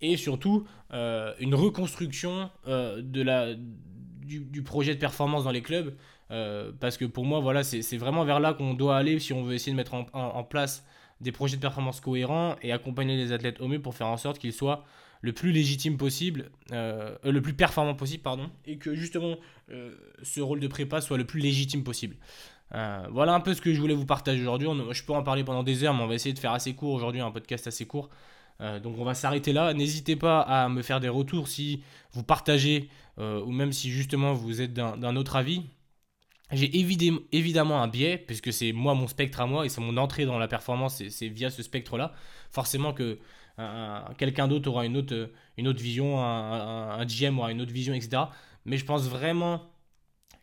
Et 0.00 0.16
surtout, 0.16 0.66
euh, 0.92 1.32
une 1.38 1.54
reconstruction 1.54 2.50
euh, 2.66 3.00
de 3.02 3.22
la, 3.22 3.54
du, 3.54 4.62
projet 4.62 4.94
de 4.94 5.00
performance 5.00 5.44
dans 5.44 5.52
les 5.52 5.62
clubs. 5.62 5.94
parce 6.80 6.96
que 6.96 7.04
pour 7.04 7.24
moi, 7.24 7.40
voilà, 7.40 7.62
c'est 7.62 7.96
vraiment 7.98 8.24
vers 8.24 8.40
là 8.40 8.54
qu'on 8.54 8.74
doit 8.74 8.96
aller 8.96 9.18
si 9.18 9.32
on 9.32 9.44
veut 9.44 9.54
essayer 9.54 9.72
de 9.72 9.76
mettre 9.76 9.94
en 9.94 10.44
place 10.44 10.84
des 11.22 11.32
projets 11.32 11.56
de 11.56 11.62
performance 11.62 12.00
cohérents 12.00 12.56
et 12.62 12.72
accompagner 12.72 13.16
les 13.16 13.32
athlètes 13.32 13.60
au 13.60 13.68
mieux 13.68 13.80
pour 13.80 13.94
faire 13.94 14.08
en 14.08 14.16
sorte 14.16 14.38
qu'ils 14.38 14.52
soient 14.52 14.84
le 15.22 15.32
plus 15.32 15.52
légitime 15.52 15.96
possible, 15.96 16.50
euh, 16.72 17.16
le 17.24 17.40
plus 17.40 17.54
performant 17.54 17.94
possible, 17.94 18.22
pardon, 18.22 18.50
et 18.66 18.76
que 18.76 18.94
justement 18.94 19.36
euh, 19.70 19.94
ce 20.22 20.40
rôle 20.40 20.60
de 20.60 20.66
prépa 20.66 21.00
soit 21.00 21.16
le 21.16 21.24
plus 21.24 21.40
légitime 21.40 21.84
possible. 21.84 22.16
Euh, 22.74 23.06
voilà 23.10 23.32
un 23.32 23.40
peu 23.40 23.54
ce 23.54 23.60
que 23.60 23.72
je 23.72 23.80
voulais 23.80 23.94
vous 23.94 24.06
partager 24.06 24.40
aujourd'hui. 24.42 24.68
Je 24.90 25.02
peux 25.04 25.12
en 25.12 25.22
parler 25.22 25.44
pendant 25.44 25.62
des 25.62 25.84
heures, 25.84 25.94
mais 25.94 26.02
on 26.02 26.08
va 26.08 26.14
essayer 26.14 26.32
de 26.32 26.38
faire 26.38 26.52
assez 26.52 26.74
court 26.74 26.92
aujourd'hui, 26.92 27.20
un 27.20 27.30
podcast 27.30 27.66
assez 27.66 27.86
court. 27.86 28.10
donc 28.60 28.98
on 28.98 29.04
va 29.04 29.14
s'arrêter 29.14 29.52
là. 29.52 29.72
N'hésitez 29.74 30.16
pas 30.16 30.40
à 30.40 30.68
me 30.68 30.82
faire 30.82 30.98
des 30.98 31.08
retours 31.08 31.48
si 31.48 31.82
vous 32.12 32.22
partagez 32.24 32.88
ou 33.18 33.52
même 33.52 33.72
si 33.72 33.90
justement 33.90 34.32
vous 34.32 34.60
êtes 34.60 34.72
d'un 34.72 35.16
autre 35.16 35.36
avis. 35.36 35.62
J'ai 36.50 36.70
évidemment 37.32 37.82
un 37.82 37.88
biais, 37.88 38.18
puisque 38.18 38.52
c'est 38.52 38.72
moi 38.72 38.94
mon 38.94 39.06
spectre 39.06 39.40
à 39.40 39.46
moi 39.46 39.64
et 39.64 39.68
c'est 39.68 39.80
mon 39.80 39.96
entrée 39.96 40.26
dans 40.26 40.38
la 40.38 40.48
performance, 40.48 41.02
c'est 41.08 41.28
via 41.28 41.50
ce 41.50 41.62
spectre-là. 41.62 42.12
Forcément 42.50 42.92
que 42.92 43.18
quelqu'un 44.18 44.48
d'autre 44.48 44.68
aura 44.70 44.86
une 44.86 44.96
autre, 44.96 45.30
une 45.56 45.68
autre 45.68 45.80
vision, 45.80 46.20
un, 46.20 47.04
GM 47.04 47.38
aura 47.38 47.52
une 47.52 47.60
autre 47.60 47.72
vision, 47.72 47.94
etc. 47.94 48.24
Mais 48.64 48.76
je 48.76 48.84
pense 48.84 49.08
vraiment 49.08 49.62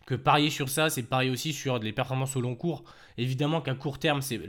que 0.06 0.16
parier 0.16 0.50
sur 0.50 0.70
ça, 0.70 0.90
c'est 0.90 1.04
parier 1.04 1.30
aussi 1.30 1.54
sur 1.54 1.80
des 1.80 1.92
performances 1.92 2.36
au 2.36 2.42
long 2.42 2.56
cours. 2.56 2.84
Évidemment 3.18 3.62
qu'à 3.62 3.76
court 3.76 4.00
terme, 4.00 4.22
c'est 4.22 4.40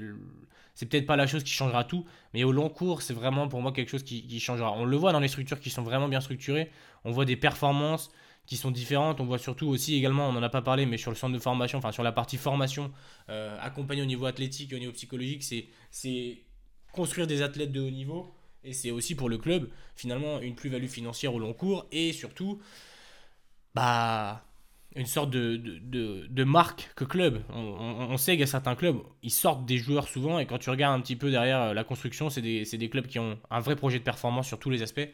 c'est 0.81 0.87
peut-être 0.87 1.07
pas 1.07 1.17
la 1.17 1.27
chose 1.27 1.45
qui 1.45 1.53
changera 1.53 1.85
tout, 1.85 2.07
mais 2.33 2.43
au 2.43 2.53
long 2.53 2.71
cours, 2.71 3.03
c'est 3.03 3.13
vraiment 3.13 3.49
pour 3.49 3.61
moi 3.61 3.71
quelque 3.71 3.91
chose 3.91 4.03
qui, 4.03 4.41
changera. 4.41 4.73
On 4.73 4.87
le 4.87 4.97
voit 4.97 5.13
dans 5.13 5.21
les 5.21 5.29
structures 5.29 5.61
qui 5.61 5.69
sont 5.69 5.83
vraiment 5.83 6.09
bien 6.09 6.23
structurées, 6.23 6.71
on 7.05 7.11
voit 7.11 7.27
des 7.27 7.37
performances 7.37 8.11
qui 8.47 8.57
sont 8.57 8.71
différentes, 8.71 9.21
on 9.21 9.27
voit 9.27 9.37
surtout 9.37 9.67
aussi 9.67 9.95
également, 9.95 10.29
on 10.29 10.33
n'en 10.33 10.43
a 10.43 10.49
pas 10.49 10.63
parlé, 10.63 10.87
mais 10.87 10.97
sur 10.97 11.11
le 11.11 11.17
centre 11.17 11.35
de 11.35 11.39
formation, 11.39 11.77
enfin 11.77 11.93
sur 11.93 12.03
la 12.03 12.13
partie 12.13 12.39
formation, 12.39 12.93
euh, 13.29 13.59
au 13.77 14.05
niveau 14.07 14.25
athlétique 14.25 14.73
et 14.73 14.77
au 14.77 14.79
niveau 14.79 14.93
psychologique, 14.93 15.45
c'est 15.91 16.39
construire 16.93 17.27
des 17.27 17.43
athlètes 17.43 17.73
de 17.73 17.81
haut 17.83 17.91
niveau, 17.91 18.33
et 18.65 18.73
c'est 18.73 18.91
aussi 18.91 19.15
pour 19.15 19.29
le 19.29 19.39
club, 19.39 19.71
finalement, 19.97 20.41
une 20.41 20.55
plus-value 20.55 20.87
financière 20.87 21.35
au 21.35 21.39
long 21.39 21.53
cours 21.53 21.87
et 21.93 22.13
surtout, 22.13 22.61
bah, 23.75 24.45
une 24.97 25.07
sorte 25.07 25.31
de, 25.31 25.57
de, 25.57 26.27
de, 26.29 26.45
marque 26.45 26.93
que 26.97 27.05
club. 27.05 27.43
On, 27.51 28.17
sait 28.17 28.33
qu'il 28.33 28.41
y 28.41 28.45
a 28.45 28.47
certains 28.47 28.75
clubs, 28.75 28.99
ils 29.23 29.31
sortent 29.31 29.65
des 29.65 29.79
joueurs 29.79 30.09
souvent 30.09 30.39
et 30.39 30.47
quand 30.47 30.59
tu 30.59 30.71
regardes 30.71 30.99
un 30.99 31.03
petit 31.03 31.17
peu 31.17 31.31
derrière 31.31 31.61
euh, 31.63 31.75
la 31.75 31.85
construction, 31.85 32.29
c'est 32.29 32.43
des, 32.43 32.65
des, 32.65 32.91
clubs 32.91 33.07
qui 33.07 33.19
ont 33.19 33.39
un 33.51 33.61
vrai 33.61 33.77
projet 33.77 33.99
de 33.99 34.05
performance 34.05 34.47
sur 34.49 34.59
tous 34.59 34.71
les 34.71 34.83
aspects. 34.83 35.09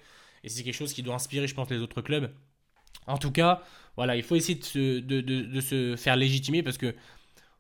Et 0.45 0.49
c'est 0.49 0.63
quelque 0.63 0.75
chose 0.75 0.93
qui 0.93 1.03
doit 1.03 1.15
inspirer, 1.15 1.47
je 1.47 1.55
pense, 1.55 1.71
les 1.71 1.79
autres 1.79 2.03
clubs. 2.03 2.31
En 3.07 3.19
tout 3.19 3.31
cas, 3.31 3.63
voilà, 3.97 4.17
il 4.17 4.23
faut 4.23 4.35
essayer 4.35 4.59
de 4.75 5.01
de, 5.01 5.21
de 5.21 5.61
se 5.61 5.97
faire 5.97 6.17
légitimer 6.17 6.63
parce 6.63 6.79
que 6.79 6.95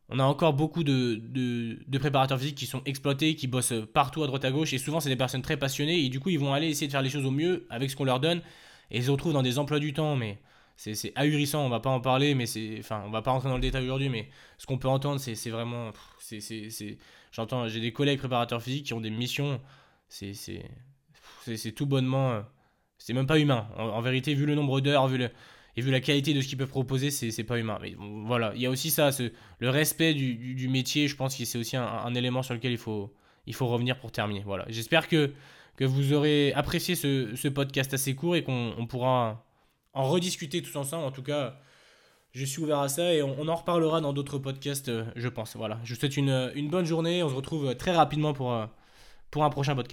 on 0.08 0.18
a 0.18 0.24
encore 0.24 0.52
beaucoup 0.52 0.84
de, 0.84 1.20
de, 1.24 1.98
préparateurs 1.98 2.38
physiques 2.38 2.56
qui 2.56 2.66
sont 2.66 2.82
exploités, 2.84 3.34
qui 3.34 3.48
bossent 3.48 3.74
partout 3.92 4.22
à 4.22 4.26
droite 4.26 4.44
à 4.44 4.50
gauche, 4.50 4.72
et 4.72 4.78
souvent 4.78 5.00
c'est 5.00 5.08
des 5.08 5.16
personnes 5.16 5.42
très 5.42 5.56
passionnées, 5.56 6.04
et 6.04 6.08
du 6.08 6.20
coup 6.20 6.30
ils 6.30 6.38
vont 6.38 6.52
aller 6.52 6.68
essayer 6.68 6.86
de 6.86 6.92
faire 6.92 7.02
les 7.02 7.10
choses 7.10 7.26
au 7.26 7.30
mieux 7.30 7.66
avec 7.70 7.90
ce 7.90 7.96
qu'on 7.96 8.04
leur 8.04 8.20
donne, 8.20 8.40
et 8.90 8.98
ils 8.98 9.04
se 9.04 9.10
retrouvent 9.10 9.32
dans 9.32 9.42
des 9.42 9.58
emplois 9.58 9.80
du 9.80 9.92
temps, 9.92 10.14
mais 10.14 10.38
c'est 10.76 11.12
ahurissant, 11.16 11.64
on 11.64 11.68
va 11.68 11.80
pas 11.80 11.90
en 11.90 12.00
parler, 12.00 12.34
mais 12.34 12.46
c'est, 12.46 12.76
enfin, 12.78 13.02
on 13.06 13.10
va 13.10 13.22
pas 13.22 13.30
rentrer 13.30 13.48
dans 13.48 13.56
le 13.56 13.62
détail 13.62 13.84
aujourd'hui, 13.84 14.08
mais 14.08 14.28
ce 14.58 14.66
qu'on 14.66 14.78
peut 14.78 14.88
entendre, 14.88 15.18
c'est 15.18 15.50
vraiment, 15.50 15.90
c'est, 16.20 16.98
j'entends, 17.32 17.66
j'ai 17.66 17.80
des 17.80 17.92
collègues 17.92 18.18
préparateurs 18.18 18.62
physiques 18.62 18.86
qui 18.86 18.94
ont 18.94 19.00
des 19.00 19.10
missions, 19.10 19.60
c'est, 20.08 20.34
c'est 20.34 21.72
tout 21.72 21.86
bonnement, 21.86 22.42
c'est 22.98 23.14
même 23.14 23.26
pas 23.26 23.38
humain. 23.38 23.68
En, 23.76 24.00
vérité, 24.02 24.34
vu 24.34 24.46
le 24.46 24.54
nombre 24.54 24.80
d'heures, 24.80 25.08
vu 25.08 25.18
le, 25.18 25.30
et 25.76 25.82
vu 25.82 25.90
la 25.90 26.00
qualité 26.00 26.32
de 26.32 26.40
ce 26.40 26.48
qu'ils 26.48 26.56
peuvent 26.56 26.68
proposer, 26.68 27.10
c'est 27.10 27.44
pas 27.44 27.58
humain. 27.58 27.78
Mais 27.82 27.94
voilà, 27.98 28.52
il 28.54 28.62
y 28.62 28.66
a 28.66 28.70
aussi 28.70 28.90
ça, 28.90 29.10
le 29.58 29.70
respect 29.70 30.14
du, 30.14 30.68
métier, 30.68 31.06
je 31.06 31.16
pense 31.16 31.36
que 31.36 31.44
c'est 31.44 31.58
aussi 31.58 31.76
un, 31.76 32.14
élément 32.14 32.42
sur 32.42 32.54
lequel 32.54 32.72
il 32.72 32.78
faut, 32.78 33.12
revenir 33.60 33.98
pour 33.98 34.10
terminer. 34.10 34.42
Voilà, 34.44 34.64
j'espère 34.68 35.06
que, 35.06 35.32
vous 35.78 36.14
aurez 36.14 36.52
apprécié 36.54 36.94
ce, 36.94 37.48
podcast 37.48 37.92
assez 37.92 38.14
court 38.14 38.36
et 38.36 38.42
qu'on 38.42 38.86
pourra 38.88 39.44
en 39.92 40.04
rediscuter 40.04 40.62
tous 40.62 40.76
ensemble. 40.76 41.04
En 41.04 41.10
tout 41.10 41.22
cas, 41.22 41.60
je 42.32 42.44
suis 42.44 42.62
ouvert 42.62 42.80
à 42.80 42.88
ça 42.88 43.12
et 43.12 43.22
on, 43.22 43.46
en 43.48 43.54
reparlera 43.54 44.00
dans 44.00 44.12
d'autres 44.12 44.38
podcasts, 44.38 44.88
euh, 44.88 45.04
je 45.14 45.28
pense. 45.28 45.56
Voilà, 45.56 45.78
je 45.84 45.94
vous 45.94 46.00
souhaite 46.00 46.16
une, 46.16 46.68
bonne 46.70 46.84
journée. 46.84 47.22
On 47.22 47.30
se 47.30 47.34
retrouve 47.34 47.74
très 47.76 47.92
rapidement 47.92 48.34
euh, 48.40 48.66
pour 49.30 49.44
un 49.44 49.50
prochain 49.50 49.74
podcast. 49.74 49.84